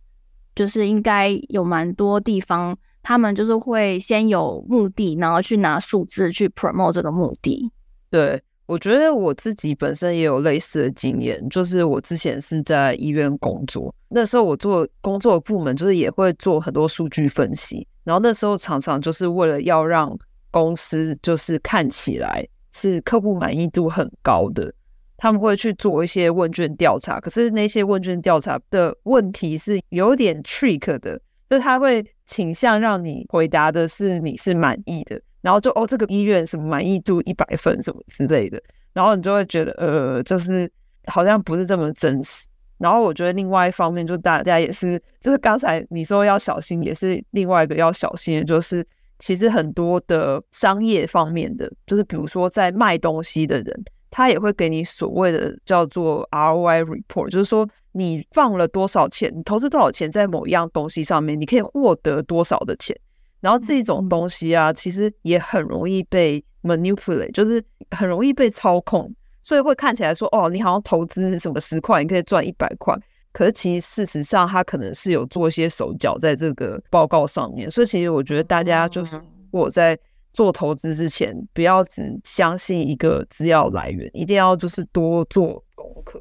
[0.56, 2.76] 就是应该有蛮多地方。
[3.04, 7.70] 他们就是会先有目的，然后去拿数字去 promote 这个目的。
[8.10, 20.16] 对，我觉得我自己本身也有类似的经验，就是我之前是在医院工作，那时候我做工作的部门就是也会做很多数据分析，然后那时候常常就是为了要让
[20.50, 22.42] 公司就是看起来
[22.72, 24.72] 是客户满意度很高的，
[25.18, 31.20] 他们会去做一些问卷调查，可是那些问卷调查的问题是有点 trick 的。
[31.50, 38.62] 就是他会倾向让你回答的是你是满意的，然后就哦这个医院什么满意度一百分什么之类的，
[38.92, 40.70] 然后你就会觉得呃就是
[41.06, 42.46] 好像不是这么真实。
[42.78, 48.84] 然后我觉得另外一方面就大家也是，就是刚才你说要小心，也是另外一个要小心的，就是
[49.20, 53.84] 其实很多的商业方面的，就是比如说在卖东西的人。
[54.16, 62.96] 他也会给你所谓的叫做 ROI report，就是说你放了多少钱，你投资多少钱在某一样东西上面，你可以获得多少的钱。
[63.40, 67.60] 然后这种东西啊，其实也很容易被 manipulate，就是
[67.90, 69.12] 很容易被操控，
[69.42, 72.96] 所以会看起来说，哦，你好像投资什么十块，你可以赚一百块。
[73.32, 77.68] 可是其实事实上，他可能是有做一些手脚在这个报告上面。
[77.68, 79.98] 所以其实我觉得大家就是我在。
[80.34, 86.20] 做投资之前，不要只相信一个资料来源，一定要就是多做功课，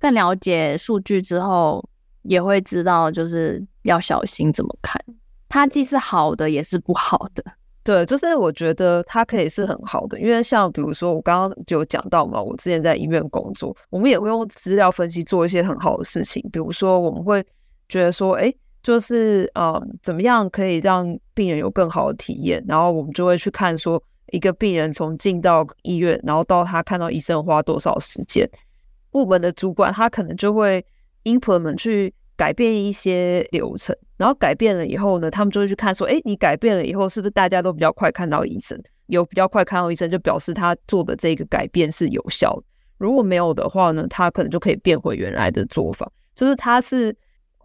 [0.00, 1.88] 更了解数据之后，
[2.22, 5.00] 也会知道就是要小心怎么看。
[5.48, 7.44] 它既是好的，也是不好的。
[7.84, 17.44] 对，就是我觉得它可以是很好的，因为像比如说我刚刚就有讲到嘛，我之前在医院工作，我们也会用资料分析做一些很好的事情，比如说我们会
[17.88, 18.52] 觉得说，哎。
[18.84, 22.64] 就是呃，怎么样可以让病人有更好的体验？
[22.66, 24.02] 然后我们就会去看说，
[24.32, 28.48] 一个病人从进到医院，然后到他看到医生花多少时间。
[29.10, 30.84] 部门的主管他可能就会
[31.24, 38.80] implement 去改变一些流程，然后改变了以后呢，他们就会去看说，诶，你改变了以后，是不是大家都比较快看到医生？
[39.06, 42.62] 有比较快看到医生，就表示他做的这个改变是有效的。
[42.98, 46.10] 如果没有的话呢，他可能就可以变回原来的做法。
[46.34, 47.16] 就是他是。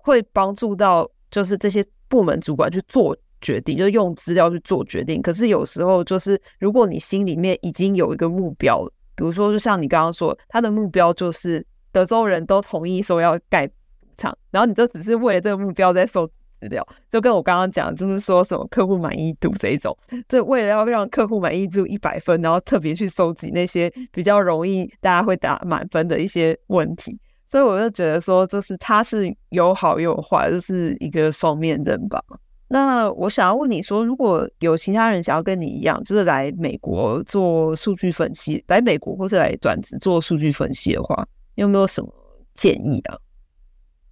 [0.08, 5.22] 会帮助到就是这些部门主管去做决定，就是用资料去做决定。
[5.22, 13.70] 可是有时候就是，如果你心里面已经有一个目标了，比如说就像你刚刚说，他的目标就是德州人都同意说要盖
[14.18, 19.96] 厂，然后你就只是为了这个目标在收集资料，就跟我刚刚讲，就是说什么客户满意度这一种，
[20.28, 27.18] 就为了要让客户满意度一百分，然后特别去收集那些比较容易大家会打满分的一些问题。
[27.46, 32.22] 所以我就觉得说，就是他是有好有坏，就是一个双面人吧。
[32.70, 42.10] 那我想要问你说，如果有其他人想要跟你一样，就是来美国做数据分析，来美国或是来转职做数据分析的话，你有没有什么
[42.54, 43.18] 建议啊？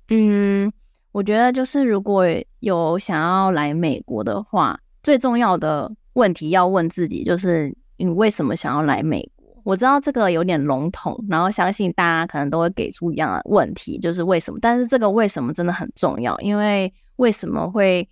[0.09, 0.71] 嗯，
[1.11, 2.25] 我觉得就是如果
[2.59, 9.45] 有想要来美国的话，最重要的问题要问自己，就是你为什么想要来美国？
[9.63, 14.59] 我知道这个有点笼统，然后相信大家可能都会给出一样的问题，就是为什么？
[14.61, 18.07] 但是这个为什么真的很重要，因为为什么会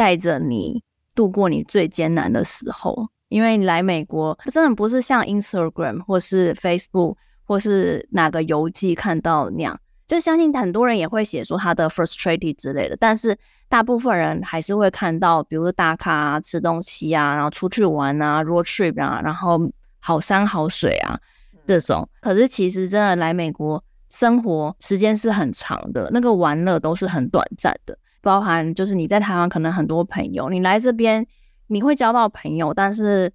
[0.00, 0.82] 带着你
[1.14, 3.06] 度过你最艰难的时候？
[3.28, 13.36] 因为你来美国真的不是像 Instagram 或是 Facebook 或是哪个游记看到那样，就相信很多人也会写说他的 frustrated 之类的，但是
[13.68, 19.70] 大部分人还是会看到，比如说打卡啊、吃东西啊、然后出去玩啊、road trip 啊，然后。
[20.02, 21.20] 好山好水啊，
[21.66, 22.08] 这种。
[22.22, 27.94] 可是其实真的来美国生活时间是很长的，那个玩乐都是很短暂的。
[28.20, 31.26] 包含就是你在台湾可能很多朋友，你来这边
[31.68, 33.32] 你会交到朋友，但是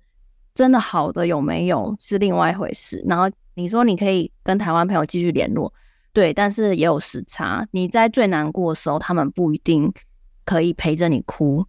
[0.54, 3.04] 真的好的有没有是另外一回事。
[3.08, 5.74] 然后你说你可以跟台湾朋友继续联络，
[6.14, 7.68] 对，但是也有时差。
[7.72, 9.92] 你在最难过的时候，他们不一定
[10.44, 11.66] 可以陪着你哭，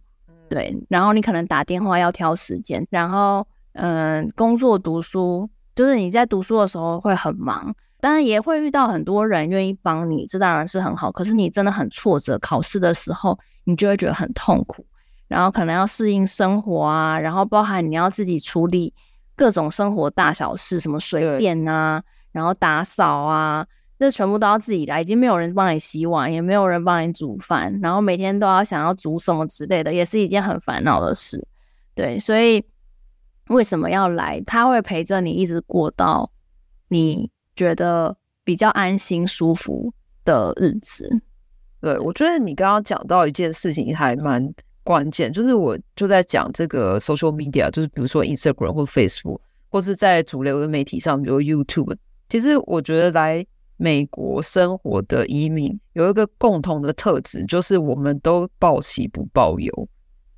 [0.49, 0.77] 对。
[0.89, 11.11] 然后你可能打电话要挑时间，然后嗯、呃，工作读书，就是你在读书的时候会很忙，当然也会遇到很多人愿意帮你，这当然是很好。
[11.11, 14.85] 可是你真的很挫折，考试的时候你就会觉得很痛苦，
[15.27, 18.93] 然后可能要适应生活啊，然后包含你要自己处理。
[19.39, 23.63] 各种生活大小事，什么水电啊，然后打扫啊，
[23.99, 31.47] 这全部都要自己来，已经没有人帮你洗碗，也没有人帮你煮饭，然后每天都要想要煮什么之类的，也是一件很烦恼的事。
[31.93, 32.65] 对，所以
[33.49, 34.41] 为什么要来？
[34.47, 36.31] 他会陪着你一直过到
[36.87, 39.93] 你觉得比较安心舒服
[40.23, 41.09] 的日子。
[41.81, 44.49] 对，我觉得你刚刚讲到一件事情还蛮。
[44.83, 49.37] 关键就是，我就在讲这个 social media，就是比如说 Instagram 或 Facebook，
[49.67, 51.93] 或是在主流的媒体上，比如 YouTube。
[52.29, 53.45] 其实我觉得来
[53.75, 59.89] 美国生活的移民有一个共同的特质，就是我们都报喜不报忧，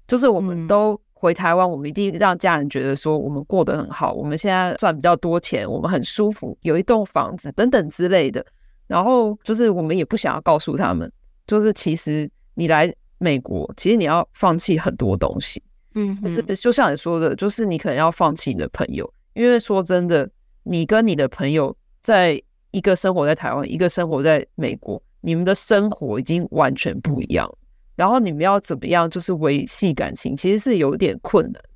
[0.08, 8.46] 就是我们都回台湾，我们一定让家人觉得说我们过得很好，我们现在赚比较多钱，我们很舒服，有一栋房子等等之类的。
[8.88, 11.12] 然后就是我们也不想要告诉他们，
[11.46, 12.94] 就是其实你来。
[13.22, 15.62] 美国其实你要放弃很多东西，
[15.94, 20.26] 嗯，是就像你说的，就是你可能要放弃你的朋友，因为说真的，
[20.64, 22.42] 你跟你的朋友在
[22.72, 27.54] 一个生活在台湾，一个生活在美国，你们的生活已经完全不一样。
[28.00, 31.70] 然后你们要怎么样，就是维系感情，其实是有点困难的。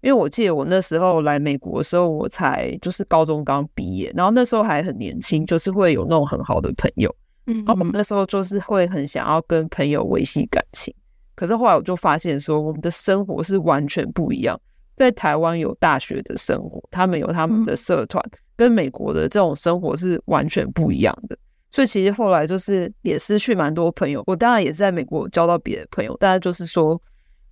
[0.00, 7.14] 因为我记得我那时候来美国的时候，我才就是高中刚毕业，然后那时候还很年轻，就是会有那种很好的朋友。
[7.44, 10.92] 然后那时候就是会很想要跟朋友维系感情，
[11.36, 14.60] 可是后来我就发现说，我们的生活是完全不一样。
[14.96, 18.20] 在台湾有大学的生活，他们有他们的社团，
[18.56, 21.38] 跟美国的这种生活是完全不一样的。
[21.70, 24.22] 所以其实后来就是也失去蛮多朋友。
[24.26, 27.00] 我当然也是在美国交到别的朋友，但是就是说，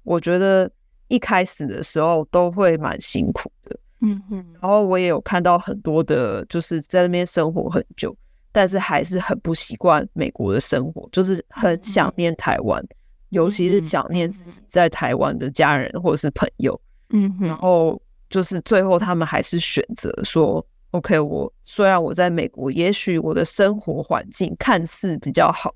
[0.03, 0.71] 我觉得
[1.09, 3.79] 一开始的时候都会蛮辛苦的。
[4.01, 4.45] 嗯嗯。
[4.61, 8.17] 然后我也有看到很多的，就是在那边生活很久。
[8.51, 12.83] 但是还是很不习惯美国的生活，就是很想念台湾，
[13.29, 16.81] 尤其是想念自己在台湾的家人或者是朋友。
[17.11, 18.01] 嗯，然后
[18.31, 25.75] 就是最后他们还是选择说：“OK，我虽然我在美国，也许我的生活环境看似比较好，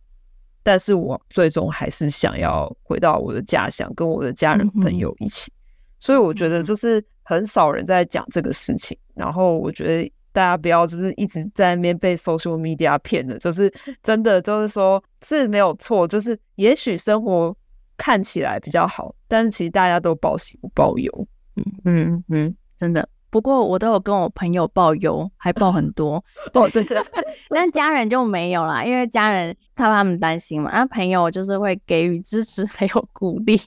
[0.62, 5.52] 但是我最终还是想要回到我的家乡，跟我的家人朋友一起。”
[5.98, 8.96] 所以我觉得就是很少人在讲这个事情。
[9.14, 10.12] 然后我觉得。
[10.34, 13.70] 大家不要就是一直在那边被 social media 骗了，就是
[14.02, 17.54] 真的就是说是没有错，就是也许生活
[17.98, 21.28] 看起来比较好，但是其实大家都报喜不报忧。
[21.56, 23.06] 嗯嗯嗯，真的。
[23.32, 26.22] 不过我都有跟我朋友报忧，还报很多。
[26.52, 27.02] 哦，对的。
[27.48, 30.70] 但家人就没有啦，因为家人他怕他们担心嘛。
[30.70, 33.58] 那朋友就是会给予支持还有鼓励，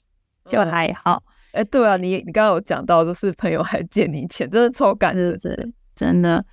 [0.47, 1.23] 就还好。
[1.53, 5.35] 哎、嗯欸，对啊，你你刚刚有讲到，就是朋友还借你钱，真的超感人，
[5.95, 6.45] 真的。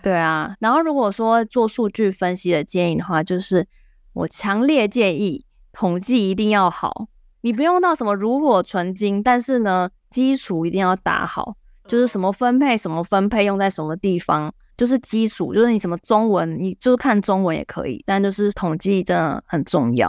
[0.00, 3.66] 对啊，然后如果说做数据分析的建议的话，就是
[4.12, 7.08] 我强烈建议统计一定要好，
[7.40, 11.56] 你不用到什么炉火纯金，但是呢，基础一定要打好，
[11.92, 20.08] 就是什么分配什么分配用在什么地方，就是基础，就是你什么中文，你就是看中文也可以，但就是统计真的很重要。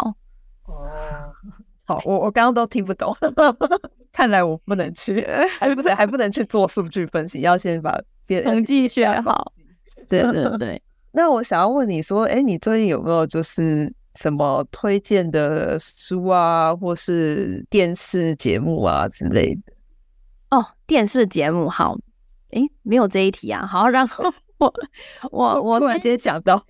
[0.64, 0.88] 哦，
[1.84, 3.14] 好，我我刚刚都听不懂，
[4.14, 5.28] 看来我不能去，
[5.60, 8.00] 还不能还不能去做数据分析，要先把
[8.46, 9.52] 统计学好。
[10.08, 10.82] 对对对，
[11.12, 19.74] 那我想要问你说，哎，你最近有没有就是什么推荐的书啊，或是电视节目啊之类的？
[20.54, 21.97] 哦，电视节目好，
[22.51, 23.66] 诶，没有这一题啊。
[23.66, 24.24] 好，然后
[24.62, 24.72] 我
[25.32, 26.64] 我我突然间想到，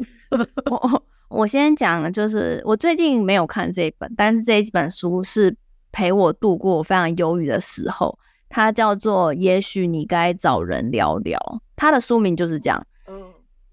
[0.71, 5.53] 我我先讲的就是我最近没有看这一本，但是这一本书是
[5.91, 8.17] 陪我度过我非常忧郁的时候，
[8.47, 11.37] 它叫做《也许你该找人聊聊》，
[11.75, 12.81] 它的书名就是这样。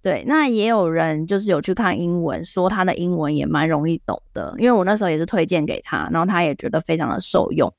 [0.02, 7.72] 对，那也有人就是有去看英文，说他的英文也蛮容易懂的，因为我那时候也是推荐给他，然后他也觉得非常的受用。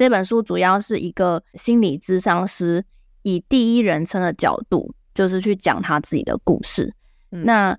[0.00, 2.82] 这本书主要是一个心理咨商师
[3.20, 6.94] 以第一人称的角度，就是去讲他自己的故事。
[7.32, 7.78] 嗯、那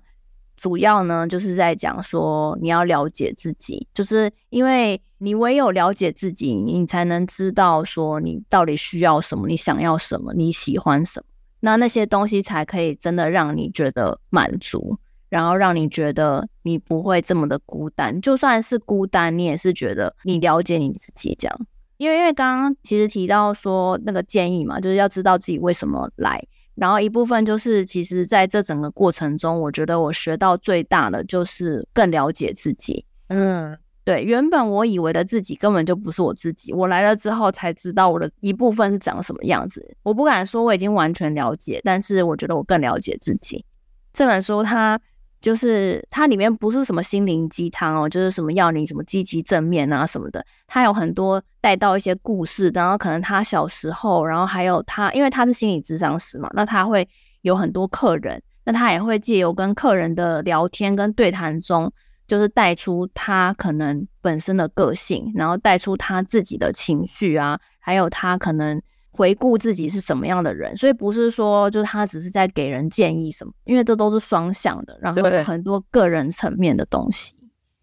[0.56, 11.26] 主要呢，就是在讲说你要了解自己，就是因为你唯有了解自己，你才能知道说你到底需要什么，你想要什么，你喜欢什么。
[11.58, 14.96] 那那些东西才可以真的让你觉得满足，
[15.28, 18.20] 然后让你觉得你不会这么的孤单。
[18.20, 21.66] 就算是孤单，你也是觉得你了解你自己这样。
[22.02, 26.42] 因为因为刚刚其实提到说那个建议嘛，就是要知道自己为什么来。
[26.74, 33.04] 然后一部分就是，其实在这整个过程中，我觉得我学到最大的就是更了解自己。
[33.28, 39.96] 嗯，对，原本我以为的自己根本就不是我自己，我来了之后才知道我的一部分是长什么样子。
[40.02, 43.64] 我不敢说我已经完全了解，但是我觉得我更了解自己。
[44.12, 44.98] 这本书它
[45.42, 57.06] 就是它里面不是什么心灵鸡汤哦，就是什么要你什么积极正面啊什么的，它有很多带到一些故事，然后可能他小时候，然后还有他，因为他是心理咨商师嘛，那他会
[57.40, 61.92] 有很多客人，那他也会借由跟客人的聊天跟对谈中，
[62.26, 68.80] 就是带出他可能本身的个性，然后带出他自己的情绪啊，还有他可能。
[69.12, 77.34] 回顾自己是什么样的人，所以不是说就是他只是在给人建议什么，因为这都是双向的，然后有很多个人层面的东西。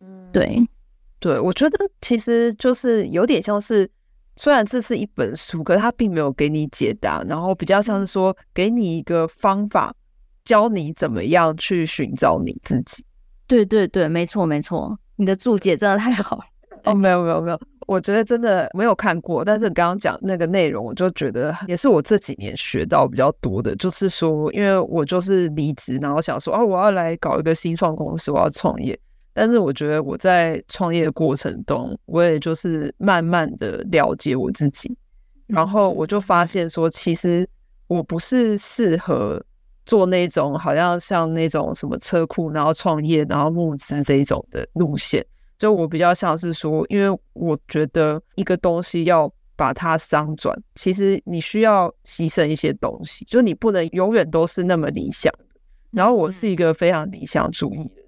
[0.01, 0.67] 嗯，对，
[1.19, 3.87] 对，我觉得其实就是有点像是，
[4.37, 9.93] 虽然这是一本书，可是他并没有给你解答，然后比较像是说给你一个方法，
[10.43, 13.05] 教你怎么样去寻找你自己。
[13.45, 16.43] 对对对，没错没错，你的注解真的太好了。
[16.85, 17.59] 哦，没有没有没有。
[17.89, 28.97] 我觉得真的没有看过，但是刚刚讲那个内容，我就觉得也是我这几年学到比较多的，就是说，因为我就是离职，然后想说，哦，我要来搞一个新创公司，我要创业。
[29.33, 34.95] 但是我觉得我在创业的过程中，我也就是慢慢的了解我自己，
[35.47, 37.47] 然后我就发现说，其实
[37.87, 39.43] 我不是适合
[39.87, 45.25] 做那种好像像那种什么车库，然后创业，然后募资这一种的路线。
[45.59, 55.31] 就我比较像是说，因为我觉得一个东西要把它商转，其实你需要牺牲一些东西，就你不能永远都是那么理想。
[55.91, 58.05] 然后我是一个非常理想主义的人，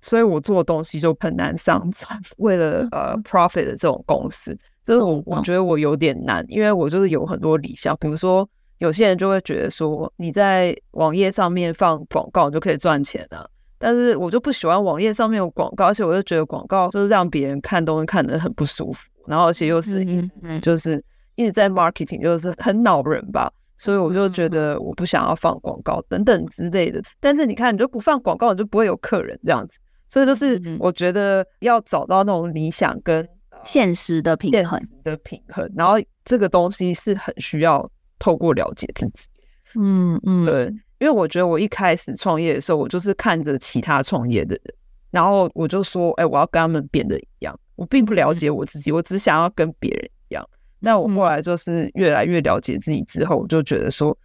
[0.00, 2.20] 所以我做的东西就很难商转。
[2.36, 8.48] 为了呃 profit 的这种公司，就是我我觉得我有点难，因为我就是有很多理想，比如说
[8.78, 13.44] 有些人就会觉得说，你在网页上面放广告你就可以赚钱啊。
[13.82, 21.04] 但是我就不喜欢网页上面有广告，而且我就觉得广告就是让别人看东西看得很不舒服，然后而且又是一直就是
[21.34, 27.02] 一直在 marketing，就是很恼人吧，所以我就觉得我不想要放广告等等之类的。
[27.18, 33.28] 但是你看，你就不放广告，你就不会有客人这样子，所以就是我觉得要找到那种理想跟
[33.64, 39.26] 现实的平衡的平衡，然后这个东西是很需要透过了解自己，
[39.74, 40.72] 嗯嗯，对。
[41.02, 44.74] 因为我觉得我一开始创业的时候，我就是看着其他创业的人，
[45.10, 50.48] 然后我就说：“哎，我要跟他们变得一样。”我并不了解我自己，我只想要跟别人一样。
[50.78, 54.16] 那我后来就是越来越了解自己之后，我就觉得说，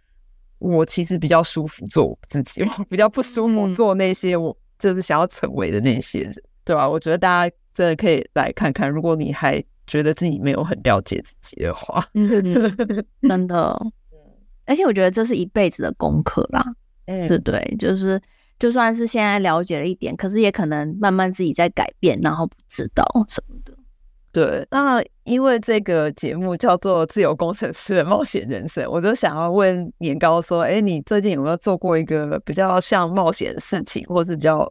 [0.60, 6.32] 我其实比较舒服做我自己，我 比较不舒服做那些我就是想要成为的那些人，
[6.64, 6.88] 对吧？
[6.88, 12.06] 我觉得大家真的可以来看看，如果你还觉得自己没有很了解自己的话，
[13.28, 13.92] 真的。
[14.68, 16.62] 而且我觉得这是一辈子的功课啦，
[17.06, 18.20] 嗯，对对，就是
[18.58, 23.72] 就算是现在了解了一点，可是也可能慢慢自己在改变，然后不知道什么的。
[24.30, 34.70] 对，那因为这个节目叫做《自由工程师的冒险人生》，我就想要问年糕说：“哎，你最近有没有做过一个比较像冒险的事情，或是比较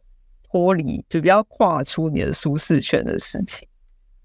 [0.52, 3.68] 脱离，就比较跨出你的舒适圈的事情？”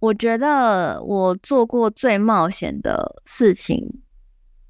[0.00, 4.01] 我觉得我做过最冒险的事情。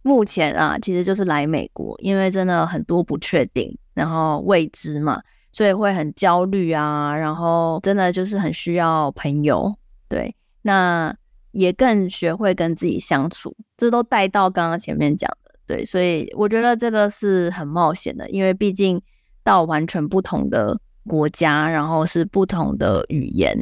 [0.02, 5.22] 目前啊，其实就是来美国，因为真的很多不确定，然后未知嘛，
[5.52, 7.16] 所以会很焦虑啊。
[7.16, 9.72] 然后真的就是很需要朋友，
[10.08, 11.14] 对，那
[11.52, 15.84] 也更学会跟自己相处，这都带到刚刚前面讲的，对。
[15.84, 19.00] 所以我觉得这个是很冒险的，因为毕竟
[19.44, 20.76] 到完全不同的
[21.06, 23.56] 国家，然后是不同的语言，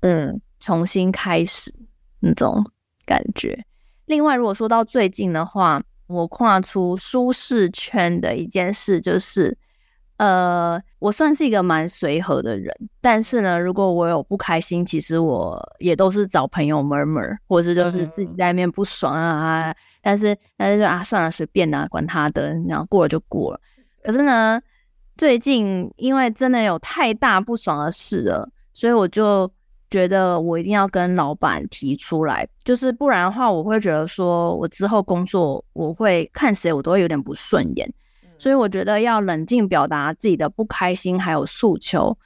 [0.00, 1.74] 嗯，重新开始
[2.20, 2.64] 那种
[3.04, 3.64] 感觉。
[4.10, 9.56] 另外，如果说到最近的话，我跨出舒适圈的一件事就是，
[10.16, 23.60] 呃，我算是一个蛮随和的人，但是呢，如果我有不开心，其实我也都是找朋友 murmur，或者就是自己在那边不爽啊，但是但是就啊，算了，随便啊，管他的，然后过了就过了。
[24.02, 24.60] 可是呢，
[25.16, 29.48] 最近因为真的有太大不爽的事了，所以我就。
[29.90, 37.92] 觉得我一定要跟老板提出来，就是不然的话，我会觉得说我之后工作，我会看谁我都会有点不顺眼，
[38.38, 42.16] 所以我觉得要冷静表达自己的不开心还有诉求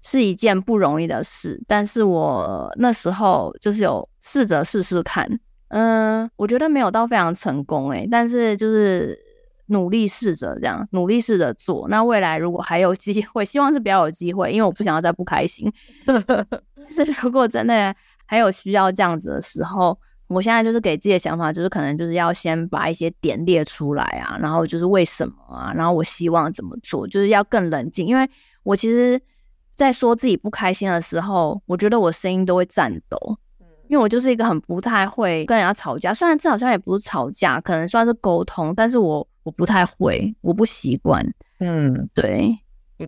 [0.00, 1.62] 是一件不容易的事。
[1.66, 5.28] 但是我那时候就是有试着试试看，
[5.68, 9.18] 嗯，我觉得没有到非常成功诶，但是就是
[9.66, 11.86] 努力试着这样，努力试着做。
[11.88, 15.70] 那未来如果还有机会，希望是比较有机会，因为我不想要再不开心。
[16.92, 17.94] 是，如果真的
[18.26, 28.06] 还有需要这样子的时候，我现在就是给自己的想法，就是可能就是要先把一些点列出来啊，然后就是为什么啊，然后我希望怎么做，就是要更冷静。
[28.06, 28.28] 因为
[28.62, 29.20] 我其实，
[29.74, 33.18] 在说自己不开心的时候，我觉得我声音都会颤抖，
[33.88, 36.14] 因为我就是一个很不太会跟人家吵架。
[36.14, 41.22] 虽然这好像也不是吵架，可能算是沟通，但是我我不太会，我不习惯。
[41.58, 42.56] 嗯，对，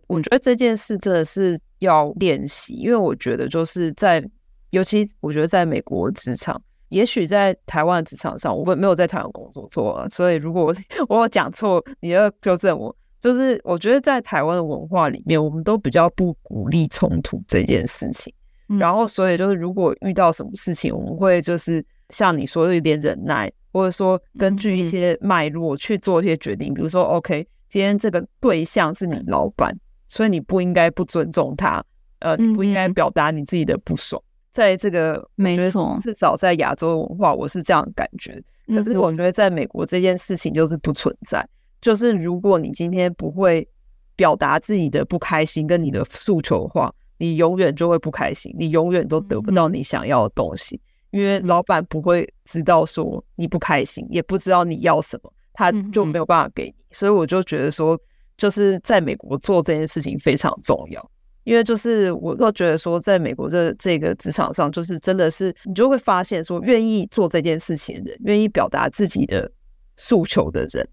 [0.06, 4.24] 我我觉得这件事真的是要练习，因为我觉得就是在，
[4.70, 6.60] 尤其我觉得在美国职场。
[6.90, 10.72] 也许在台湾职场上，我没有在台湾工作过啊，所以如果
[11.08, 12.94] 我有讲错，你要纠正我。
[13.20, 18.32] 就是我觉得在台湾的文化里面，我们都比较不鼓励冲突这件事情。
[18.68, 26.72] 嗯、然后，所以就是如果遇到什么事情，我们会就是像你说的有点忍耐，或者说根据一些脉络去做一些决定。
[26.74, 29.74] 比如说，OK，今天这个对象是你老板，
[30.08, 31.84] 所以你不应该不尊重他，
[32.20, 34.20] 呃，你不应该表达你自己的不爽。
[34.52, 38.40] 在这个，没错，至少在亚洲文化，我是这样感觉。
[38.68, 41.46] 可是我觉得在美国这件事情就是不存在。
[41.82, 43.68] 就是如果你今天不会
[44.16, 50.80] 表达自己的不开心跟你的诉求的话，你永远就会不开心，你永远都得不到你想要的东西。
[51.10, 56.74] 因为老板不会知道说你不开心，也不知道你要什么，他就没有办法给你。
[56.90, 58.00] 所以我就觉得说，
[58.36, 61.10] 就是在美国做这件事情非常重要。
[61.44, 69.52] 因为就是我都觉得说，在美国这这个职场上，就是真的是你就会发现说，愿意做这件事情的人，愿意表达自己的
[69.98, 70.88] 诉求的人，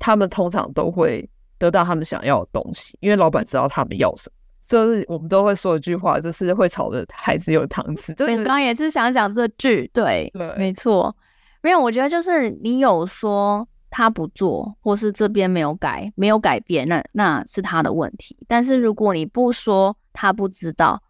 [0.00, 4.34] 他们通常都会得到他们想要的东西，因为老板知道他们要什么。
[4.60, 8.12] 所以我们都会说一句话，就是会吵的孩子有糖吃。
[8.14, 11.14] 就我刚刚也是想讲这句，对，对没错，
[11.62, 13.64] 没有，我觉得就是你有说。
[13.92, 18.34] 他不做，或是这边没有改，没有改变，那那是他的问题。
[18.48, 21.00] 但是如果你不说，他不知道，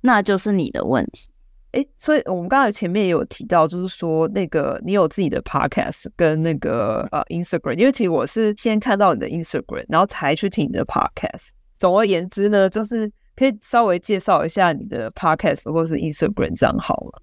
[0.00, 1.30] 那就是你的问题。
[1.72, 11.50] 诶，所以我们刚才前面也有提到，就是说那个你有自己的 podcast 跟那个呃 Instagram，因为其实我是先看到你的 Instagram，然后才去听你的 podcast。
[11.78, 17.22] 总而言之呢，就是可以稍微介绍一下你的 podcast 或是 Instagram 账号了？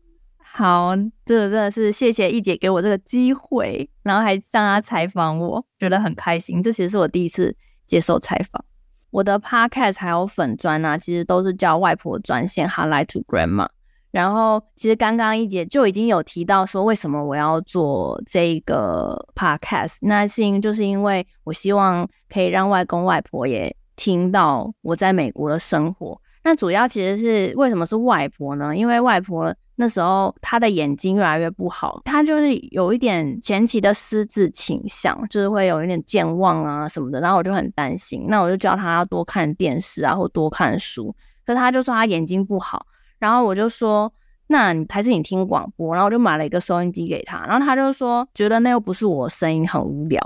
[0.54, 0.94] 好，
[1.26, 6.62] 这真的是谢谢易姐给我这个机会，然后还让她采访我，觉得很开心。
[6.62, 7.56] 这其实是我第一次
[7.88, 8.64] 接受采访。
[9.12, 13.68] 我的 podcast 还有粉砖啊，其实都是叫外婆专线 Hotline to Grandma。
[14.12, 20.00] 然后其实刚刚易姐就已经有提到说，为什么我要做这个 podcast？
[20.02, 26.22] 那是因就是因为我希望可以让外公外婆也听到我在美国的生活。
[26.44, 28.76] 那主要其实是为什么是外婆呢？
[28.76, 29.56] 因为外婆。
[29.82, 37.20] 那时候他的眼睛越来越不好，他就是有一点前期的失智倾向，就是会有一点健忘啊什么的。
[37.20, 41.14] 然后我就很担心，那我就叫他多看电视啊，或多看书。
[41.44, 42.86] 可是他就说他眼睛不好，
[43.18, 44.14] 然后我就说，
[44.46, 45.96] 那你还是你听广播。
[45.96, 50.22] 然后我就买了一个收音机给他，然后他就说觉得那又不是我声音，很无聊。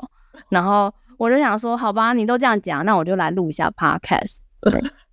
[0.50, 4.42] 然后我就想说，好吧，你都这样讲，那我就来录一下 podcast。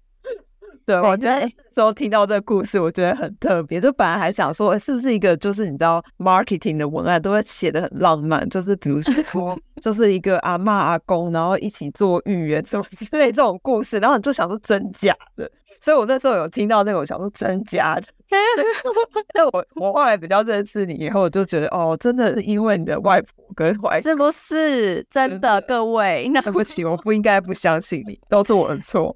[0.86, 0.96] 对。
[0.96, 3.80] 我觉得那时候听到这个故事，我觉得很特别。
[3.80, 15.50] 就本来还想说，是不是一个就是你知道 marketing 的文案都会写的很浪漫，就是比如说， 就是一个阿妈阿公，然后一起做芋圆什么之类这种故事，然后你就想说真假的。
[15.80, 18.02] 所以我那时候有听到那个，我想说真假的。
[19.34, 25.60] 但我我后来比较认识你以后，我就觉得哦，真的是因为你的外婆跟外公，是不是 真的？
[25.62, 29.14] 各位，对不起，我不应该不相信你，都是我的错。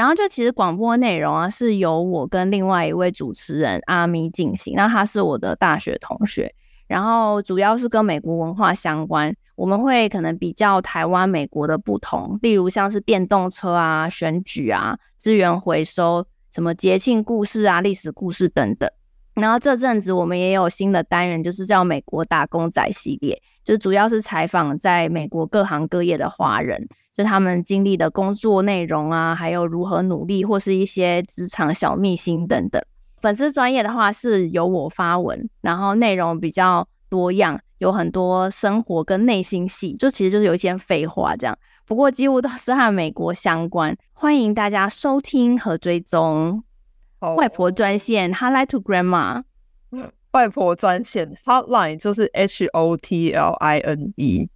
[0.00, 4.72] 然后就其实广播内容啊，是由我跟另外一位主持人阿咪进行。
[4.74, 6.50] 那他是我的大学同学，
[6.86, 9.36] 然后主要是跟美国文化相关。
[9.56, 18.88] 我们会可能比较台湾、美国的不同，例如像是电动车啊、选举啊、资源回收、什么节庆故事啊、历史故事等等。
[19.34, 26.88] 然后这阵子我们也有新的单元，就是叫美国打工仔系列，就主要是采访在美国各行各业的华人。
[27.22, 32.82] 就他们经历的工作内容啊，还有如何努力，或是一些职场小秘辛等等。
[33.20, 41.58] 粉丝专业的话是由我发文，然后内容比较多样，有很多生活跟内心戏，就其实就是有一些废话这样。
[41.84, 46.64] 不过几乎都是和美国相关，欢迎大家收听和追踪。
[47.36, 49.42] 外婆专线 Hotline to Grandma，
[50.32, 54.48] 外婆专线 Hotline 就是 H O T L I N E，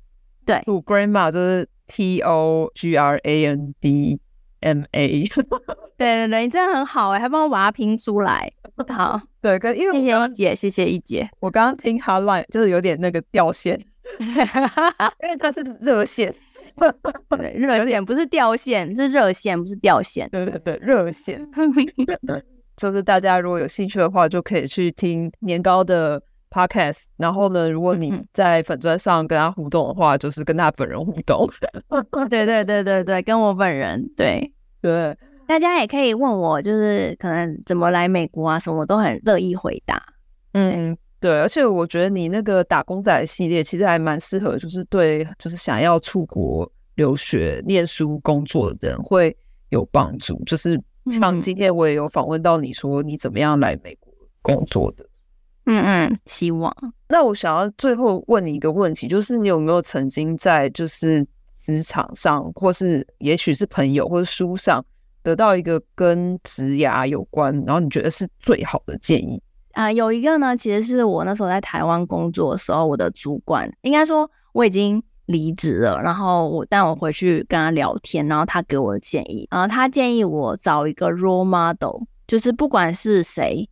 [0.47, 1.69] 对，to Grandma 就是。
[1.87, 4.21] T O G R A N D
[4.61, 5.25] M A，
[5.97, 8.51] 对对对，你真的很好哎，还帮我把它拼出来。
[8.89, 11.29] 好，对，跟因为谢谢一姐，谢谢一姐。
[11.41, 13.79] 我刚刚听 Hotline 就是有点那个掉线，
[14.19, 16.35] 因为它是热线，
[17.29, 20.29] 对，热线不是掉线，是热线，不是掉线。
[20.31, 21.47] 对对对，热线。
[22.77, 26.21] 就是大家如果有兴趣的话，就可以去听年糕的
[26.55, 27.07] podcast。
[27.17, 31.49] 然后呢，如果你在粉砖上跟他互动的话，就是跟他本人互动。
[32.31, 35.17] 对对对对对，跟我本人对对。
[35.47, 40.03] 大家也可以问我，就是可能怎么来美国啊，什么我都很乐意回答。
[40.53, 49.37] 嗯，对，而且我觉得你那个打工仔系列其实还蛮适合，就是对，就是想要出国留学、念书、工作的人会
[49.69, 50.43] 有帮助。
[50.45, 50.81] 就是
[51.11, 55.05] 像今天我也有访问到你说你怎么样来美国工作的。
[55.67, 56.75] 嗯嗯，希望。
[57.09, 64.85] 那我想要最后问你一个问题，就是你有没有曾经在就是职场上，或是也许是朋友或者书上，
[65.23, 69.43] 得到一个跟职涯有关，然后你觉得是最好的建议？
[69.73, 83.69] 啊、呃，有一个呢，其实是我那时候在台湾工作的时候，我的主管应该说我已经离职了，然后我但我回去跟他聊天，然后他给我的建议，然后他建议我找一个 role model，就是不管是谁，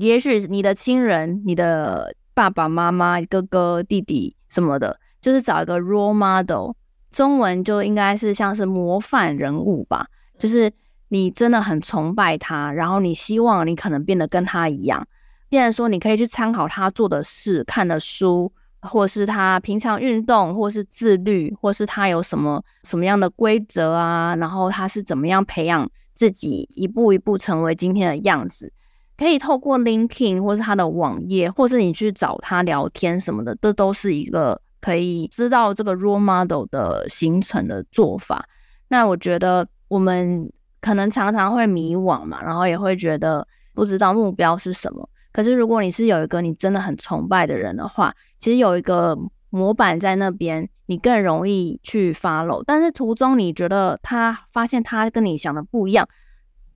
[0.00, 6.72] 也许你的亲人、你的爸爸妈妈、哥哥、弟弟什么的，就是找一个 role model，
[7.10, 10.06] 中文就应该是像是模范人物吧。
[10.38, 10.72] 就是
[11.08, 15.06] 你真的很崇拜他，然后你希望你可能变得跟他一样，
[15.48, 28.72] 变成说你可以去参考他做的事、看的书，或是他平常运动，或是自律，或是他有什么什么样的规则啊，然后他是怎么样培养自己一步一步成为今天的样子，
[29.16, 38.48] 可以透过 LinkedIn 或是他的网页，或是你去找他聊天什么的，这都是一个可以知道这个 role model 的形成的做法。
[38.88, 39.66] 那我觉得。
[39.92, 40.50] 我们
[40.80, 45.06] 可能常常会迷惘嘛，然后也会觉得不知道目标是什么。
[45.30, 49.14] 可是如果你是有一个你真的很崇拜的人的话，其实有一个
[49.50, 52.64] 模板在那边，你更容易去 follow。
[52.66, 56.08] 但是途中你觉得他发现他跟你想的不一样，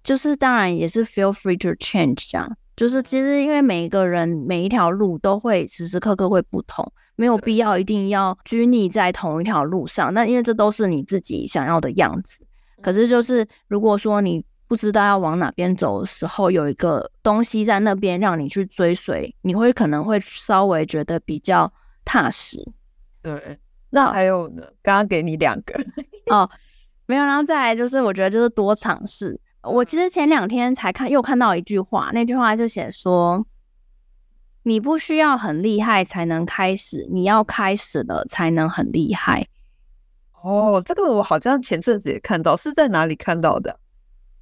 [0.07, 2.57] 就是当然也是 feel free to change 这样。
[2.77, 6.87] 就是其实因为每一个人每一条路都会时时刻刻会不同，
[7.17, 10.15] 没有必要一定要拘泥在同一条路上。
[10.15, 12.47] 那因为这都是你自己想要的样子。
[12.83, 21.73] 可是，就是如果说你不知道要往哪边走的时候，有一个东西在那边让你去追随，你会可能会稍微觉得比较
[22.05, 22.63] 踏实。
[23.23, 24.63] 对，那还有呢？
[24.83, 25.75] 刚刚给你两个
[26.27, 26.49] 哦，
[27.07, 29.41] 没有，然后再来就是，我觉得就是多尝试。
[29.67, 33.45] 我其实前两天才看，又看到一句话，那句话就写说：
[34.63, 39.47] 你不需要很厉害才能开始，你要开始了才能很厉害。
[40.43, 43.79] 哦，这个我好像前阵子也看到，是在哪里看到的？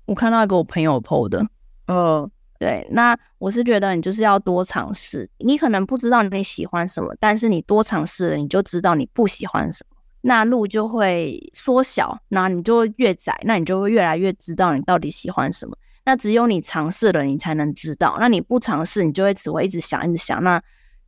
[0.06, 1.46] 我看到一个我朋友 PO 的。
[1.86, 5.30] 嗯，对，那我是觉得你就是要多尝试。
[5.38, 9.93] 你可能不知道你喜欢什么，但是你多尝试了，你就知道你不喜欢什么，
[10.26, 15.76] 那路就会缩小，那你就会越窄，那你就会越来越知道你到底喜欢什么。
[16.06, 18.16] 那只有你尝试了，你才能知道。
[18.18, 20.62] 那你不尝试，你就会只会一直想，一直想，那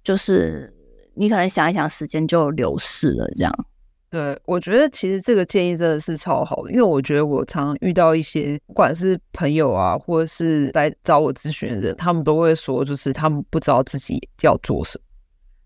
[0.05, 0.71] 就是
[1.14, 3.67] 你可能想一想，时间就流逝了，这样。
[4.11, 15.05] 对，我觉得其实这个建议真的是超好的，因为我觉得我常遇到一些不管是朋友啊，或者是来找我咨询的人，他们都会说，就是他们不知道自己要做什么，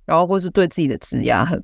[0.04, 1.60] 然后或是对自己的职业很。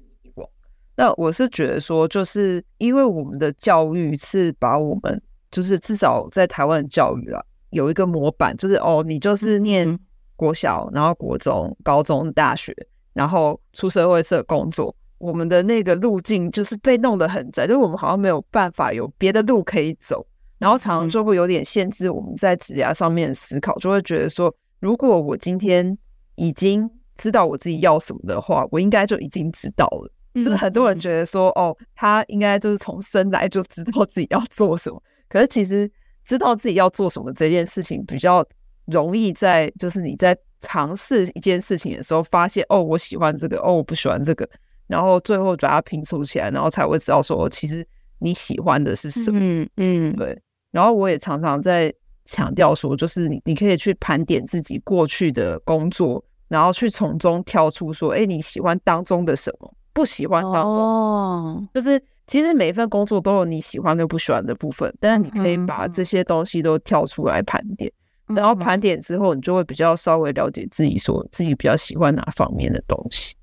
[0.96, 9.98] 那我是觉得说，就是因为我们的教育是把我们，就是至少在台湾的教育啊，有一个模板，就是哦，你就是念
[10.36, 12.74] 国小，然后国中、高中、大学，
[13.12, 14.94] 然后出社会社工作。
[15.18, 20.26] 我们的那个路径就是被弄得很窄，就是我们好像没有办法有别的路可以走，
[20.58, 25.96] 然后常常就会有点限制我们在职涯上面思考，就会觉得说，如果我今天
[26.34, 30.12] 已经知道我自己要什么的话，我应该就已经知道了。
[30.36, 35.90] 就是很多人觉得说，哦，他应该就是从生来就知道自己要做什么，可是其实
[36.24, 38.44] 知道自己要做什么这件事情比较
[38.86, 44.48] 容易在，就是你在尝试一件事情的时候，发现哦，我喜欢这个，哦，我不喜欢这个。
[44.86, 47.84] 然后最后把它拼凑起来，然后才会知道说，其实
[48.20, 49.38] 你喜欢的是什么。
[49.42, 50.40] 嗯嗯，对。
[50.70, 51.92] 然后我也常常在
[52.24, 60.74] 强调说，就是你你可以去盘点自己过去的工作，然后去从中挑出说，哎，你喜欢当中的什么，不喜欢当中。
[60.78, 61.68] 哦。
[61.72, 67.90] 就是其实每一份工作都有你喜欢跟不喜欢的部分，但是你可以把这些东西都跳出来盘点，
[68.26, 73.34] 然后盘点之后，你就会比较稍微了解自己，说自己比较喜欢哪方面的东西。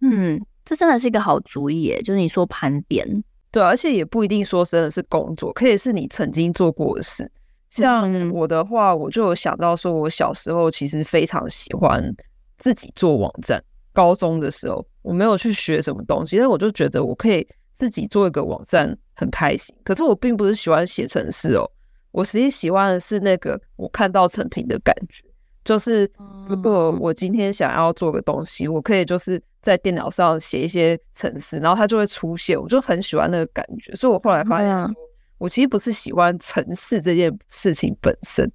[0.00, 0.44] 嗯。
[0.64, 3.04] 这真的是一个好主意耶，就是你说盘点，
[3.50, 7.28] 对，而且也不一定说真的是工作，可以是你曾经做过的事。
[7.68, 12.14] 像我的话，我就有想到说，我小时候其实非常喜欢
[12.58, 13.60] 自己做网站。
[13.92, 19.74] 高中的时候，我没有去学什么东西，但我就觉得我可以自己做一个网站，很开心。
[19.84, 21.70] 可是我并不是喜欢写程式哦，
[22.10, 25.22] 我实际喜欢的是那个我看到成品的感觉。
[25.64, 26.10] 就是
[26.48, 33.94] 如果我今天想要做个东西，我可以就是在电脑上写一些程式，然后它就会出现，我就很喜欢那个感觉。
[33.94, 34.92] 所以我后来发现说，
[35.38, 38.50] 我其实不是喜欢程式这件事情本身，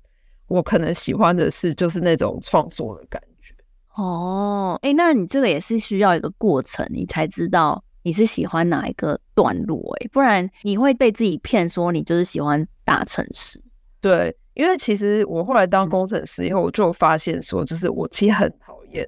[0.47, 3.36] 我可能喜欢的是就是那种创作的感觉。
[3.97, 13.61] 哦，哎，那你这个也是需要一个过程，你才知道你是喜欢哪一个段落，哎，不然你会被自己骗说你就是喜欢大城市。
[13.99, 14.35] 对。
[14.57, 19.07] 因为其实我后来当工程师以后，我就发现说，就是我其实很讨厌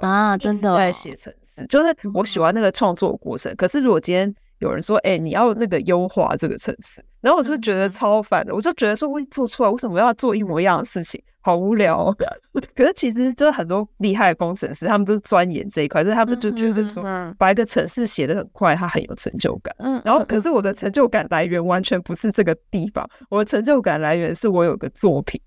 [0.00, 3.54] 啊，真的在写程式，就是我喜欢那个创作过程。
[3.54, 11.22] 可是如果今天有人说，哎，你要那个优化这个城市，然后我就觉得超烦的，我就觉得说，我做出来为什么要做一模一样的事情？
[11.40, 12.16] 好无聊哦。
[12.74, 17.02] 可是其实就是很多厉害的工程师，他们都是钻研这一块，所以他们就觉得说，
[17.38, 19.74] 把一个城市写得很快，他很有成就感。
[19.78, 25.40] 嗯，然后可是我的成就感来源完全不是这个地方，我的成就感来源是我有个作品。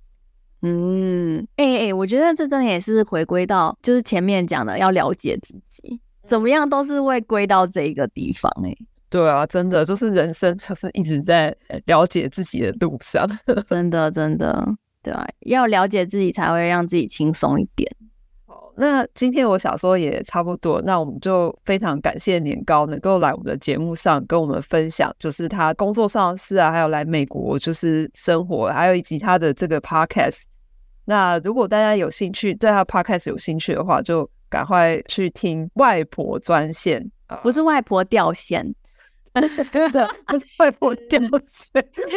[0.64, 8.78] 嗯，哎、欸、哎、欸，我觉得这真的也是回归到就是前面讲的，要了解自己，怎么样都是会归到这一个地方、欸。
[9.12, 11.53] 哎，对啊，真的就是人生就是一直在
[11.86, 13.28] 了解自己的路上，
[13.68, 14.66] 真的真的。
[15.03, 17.91] 对啊，要了解自己才会让自己轻松一点。
[18.45, 30.43] 好，那今天我想说也差不多，那我们就非常感谢年糕能够来我们的节目上跟我们分享，就是他工作上的事啊，还有来美国就是生活，还有以及他的这个 podcast。
[31.05, 38.74] 那如果大家有兴趣，对他 podcast 有兴趣的话，就赶快去听外婆专线，不是外婆掉线。
[39.71, 41.71] 对的，不是外婆掉 线，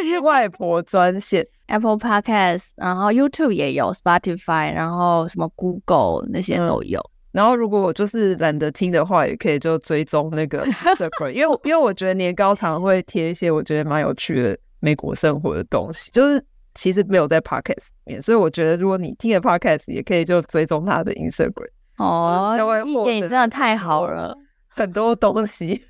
[0.05, 1.47] 是外婆专线。
[1.67, 7.01] Apple Podcast，然后 YouTube 也有，Spotify，然后什么 Google 那些都有。
[7.01, 16.45] 嗯、然后如果我就是懒得听的话，也可以就追踪那个 Instagram，因为因为我觉得年糕常会贴一些我觉得蛮有趣的美国生活的东西，就是
[16.75, 21.71] 其实没有在 Podcast 里面，所以我觉得如果你听了 Podcast，也可以就追踪他的 Instagram。
[21.97, 22.55] 哦，
[22.85, 24.37] 一姐你真的太好了，
[24.69, 25.81] 很多东西。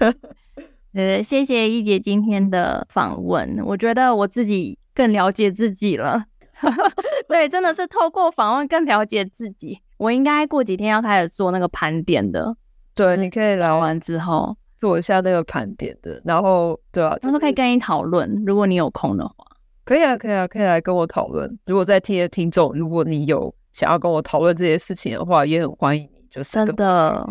[0.95, 6.25] 呃，谢谢一姐今天的访问，我觉得我自己更了解自己了。
[7.29, 9.81] 对，真的是透过访问更了解自己。
[9.97, 12.57] 我应该过几天要开始做那个盘点的。
[12.95, 19.35] 对，你可以聊完之后做一下那个盘点的，然后对啊，到时候可以跟你讨论，如果你有空的话。
[19.83, 21.59] 可以啊，可以啊，可以来跟我讨论。
[21.67, 27.29] 如果在听的听众，如果你有想要跟我讨论这些事情的话，也很欢迎你，就是真的，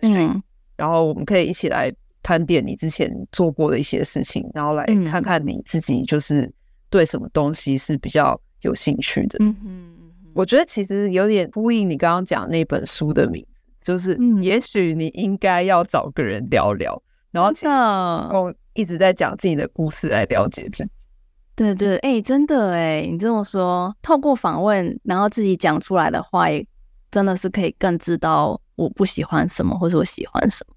[0.00, 0.42] 嗯，
[0.76, 1.92] 然后我们可以一起来。
[2.22, 6.50] 盘点你之前做过的一些事情，然后来看看你自己就是
[6.90, 9.38] 对什么东西是比较有兴趣的。
[9.40, 9.92] 嗯嗯，
[10.34, 17.50] 我觉得其实有点呼应你刚刚讲那本书的名字，就是也许你应该要找个人聊聊，然后
[18.30, 20.90] 哦一直在讲自己的故事来了解自己。
[21.54, 26.66] 对对，哎、欸，真的哎，你这么说，透过访问，然后自己讲出来的话，也
[27.10, 30.71] 真的是可以更知道我不喜欢什么，或是我喜欢什么。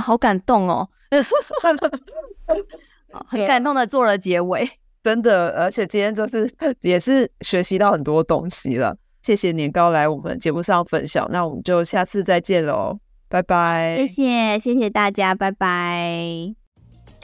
[0.00, 0.88] 好感动哦，
[3.26, 4.68] 很感动的做了结尾，
[5.02, 8.96] 真的，而且今天就是 也是学习到很多东西了。
[9.22, 13.96] 谢谢年糕来我们节目上分享，那我们就下次再见喽，拜拜。
[13.98, 16.54] 谢谢，谢谢大家，拜拜。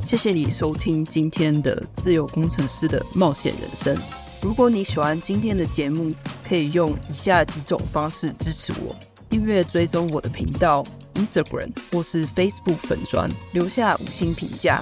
[0.05, 3.97] 谢谢你收听今天的自由工程师的冒险人生。
[4.41, 6.15] 如果你喜欢今天的节目，
[6.49, 8.95] 可以用以下几种方式支持我：
[9.29, 10.85] 订阅追踪我的频道。
[11.19, 14.81] Instagram 或是 Facebook 粉砖留下五星评价，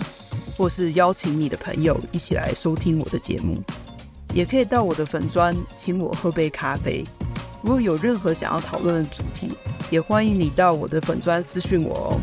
[0.57, 3.61] 或是邀请你的朋友一起来收听我的节目，
[4.35, 7.03] 也可以到我的粉砖请我喝杯咖啡。
[7.63, 9.49] 如果有任何想要讨论的主题，
[9.91, 12.21] 也欢迎你到我的粉砖私讯我哦。